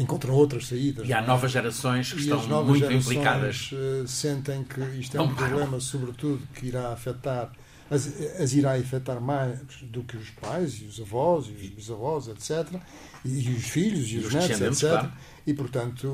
encontram 0.00 0.34
outras 0.34 0.68
saídas. 0.68 1.06
E 1.06 1.12
há 1.12 1.18
é? 1.18 1.26
novas 1.26 1.52
gerações 1.52 2.12
que 2.12 2.20
e 2.20 2.30
estão 2.30 2.64
muito 2.64 2.90
implicadas. 2.90 3.70
Uh, 3.72 4.08
sentem 4.08 4.64
que 4.64 4.80
isto 4.98 5.16
é 5.16 5.20
um 5.20 5.34
problema, 5.34 5.78
sobretudo, 5.80 6.42
que 6.54 6.66
irá 6.66 6.92
afetar 6.92 7.52
as, 7.92 8.40
as 8.40 8.52
irá 8.54 8.74
afetar 8.74 9.20
mais 9.20 9.58
do 9.82 10.02
que 10.02 10.16
os 10.16 10.30
pais 10.30 10.80
e 10.80 10.84
os 10.84 10.98
avós 11.00 11.46
e 11.46 11.52
os 11.52 11.68
bisavós, 11.68 12.28
etc. 12.28 12.80
E, 13.24 13.48
e 13.48 13.54
os 13.54 13.64
filhos 13.64 14.08
e, 14.08 14.14
e 14.14 14.18
os, 14.18 14.26
os 14.26 14.34
netos, 14.34 14.60
etc. 14.60 14.80
Claro. 14.80 15.12
E, 15.46 15.54
portanto, 15.54 16.06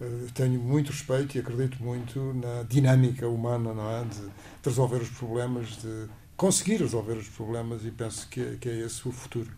eu 0.00 0.30
tenho 0.34 0.60
muito 0.60 0.90
respeito 0.90 1.36
e 1.36 1.40
acredito 1.40 1.82
muito 1.82 2.34
na 2.34 2.62
dinâmica 2.62 3.28
humana 3.28 3.74
não 3.74 3.90
é? 3.90 4.04
de, 4.04 4.20
de 4.20 4.30
resolver 4.64 4.98
os 4.98 5.10
problemas, 5.10 5.68
de 5.76 6.08
conseguir 6.36 6.76
resolver 6.76 7.14
os 7.14 7.28
problemas 7.28 7.84
e 7.84 7.90
penso 7.90 8.28
que, 8.28 8.40
é, 8.40 8.56
que 8.60 8.68
é 8.68 8.80
esse 8.80 9.08
o 9.08 9.12
futuro. 9.12 9.48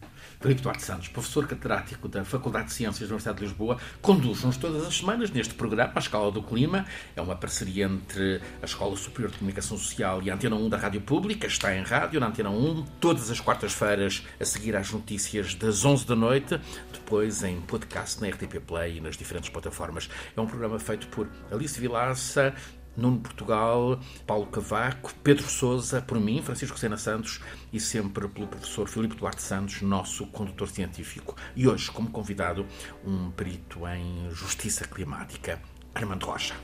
Filipe 0.41 0.63
Duarte 0.63 0.83
Santos, 0.83 1.09
professor 1.09 1.47
catedrático 1.47 2.07
da 2.09 2.25
Faculdade 2.25 2.67
de 2.67 2.73
Ciências 2.75 3.01
da 3.09 3.15
Universidade 3.15 3.39
de 3.39 3.45
Lisboa, 3.45 3.79
conduz-nos 4.01 4.57
todas 4.57 4.87
as 4.87 4.97
semanas 4.97 5.31
neste 5.31 5.55
programa, 5.55 5.93
A 5.97 5.99
Escala 5.99 6.31
do 6.31 6.43
Clima. 6.43 6.87
É 7.17 7.21
uma 7.21 7.35
parceria 7.35 7.87
entre 7.87 8.41
a 8.63 8.65
Escola 8.65 8.97
Superior 8.97 9.33
de 9.33 9.39
Comunicação 9.39 9.77
Social 9.77 10.23
e 10.23 10.31
a 10.31 10.35
Antena 10.35 10.55
1 10.55 10.69
da 10.69 10.77
Rádio 10.77 11.01
Pública. 11.01 11.49
Está 11.49 11.75
em 11.75 11.83
rádio, 11.83 12.21
na 12.21 12.29
Antena 12.29 12.51
1, 12.51 12.85
todas 13.01 13.31
as 13.31 13.41
quartas-feiras, 13.41 14.25
a 14.39 14.45
seguir 14.45 14.77
às 14.77 14.93
notícias 14.93 15.57
das 15.57 15.85
11 15.85 16.07
da 16.07 16.15
noite, 16.15 16.61
depois 16.93 17.43
em 17.43 17.61
podcast 17.63 18.21
na 18.21 18.29
RTP 18.29 18.61
Play 18.65 18.99
e 18.99 19.01
nas 19.01 19.17
diferentes 19.17 19.51
plataformas. 19.51 20.09
É 20.37 20.41
um 20.41 20.47
programa 20.47 20.79
feito 20.79 21.09
por 21.09 21.29
Alice 21.51 21.81
Vilaça, 21.81 22.55
Nuno 22.99 23.21
Portugal, 23.21 24.01
Paulo 24.27 24.47
Cavaco, 24.47 25.15
Pedro 25.23 25.49
Souza, 25.49 26.03
por 26.03 26.19
mim, 26.19 26.43
Francisco 26.43 26.77
Sena 26.77 26.97
Santos 26.97 27.41
e 27.73 27.79
sempre 27.79 28.27
pelo 28.29 28.49
professor 28.49 28.89
Filipe 28.89 29.15
Duarte 29.15 29.41
Santos, 29.41 29.81
nosso 29.83 30.27
condutor 30.27 30.69
científico. 30.69 31.37
E 31.55 31.69
hoje, 31.69 31.91
como 31.93 32.11
convidado, 32.11 32.67
um 33.05 33.31
perito 33.31 33.87
em 33.87 34.29
justiça 34.31 34.85
climática, 34.85 35.63
Armando 35.95 36.27
Rocha. 36.27 36.57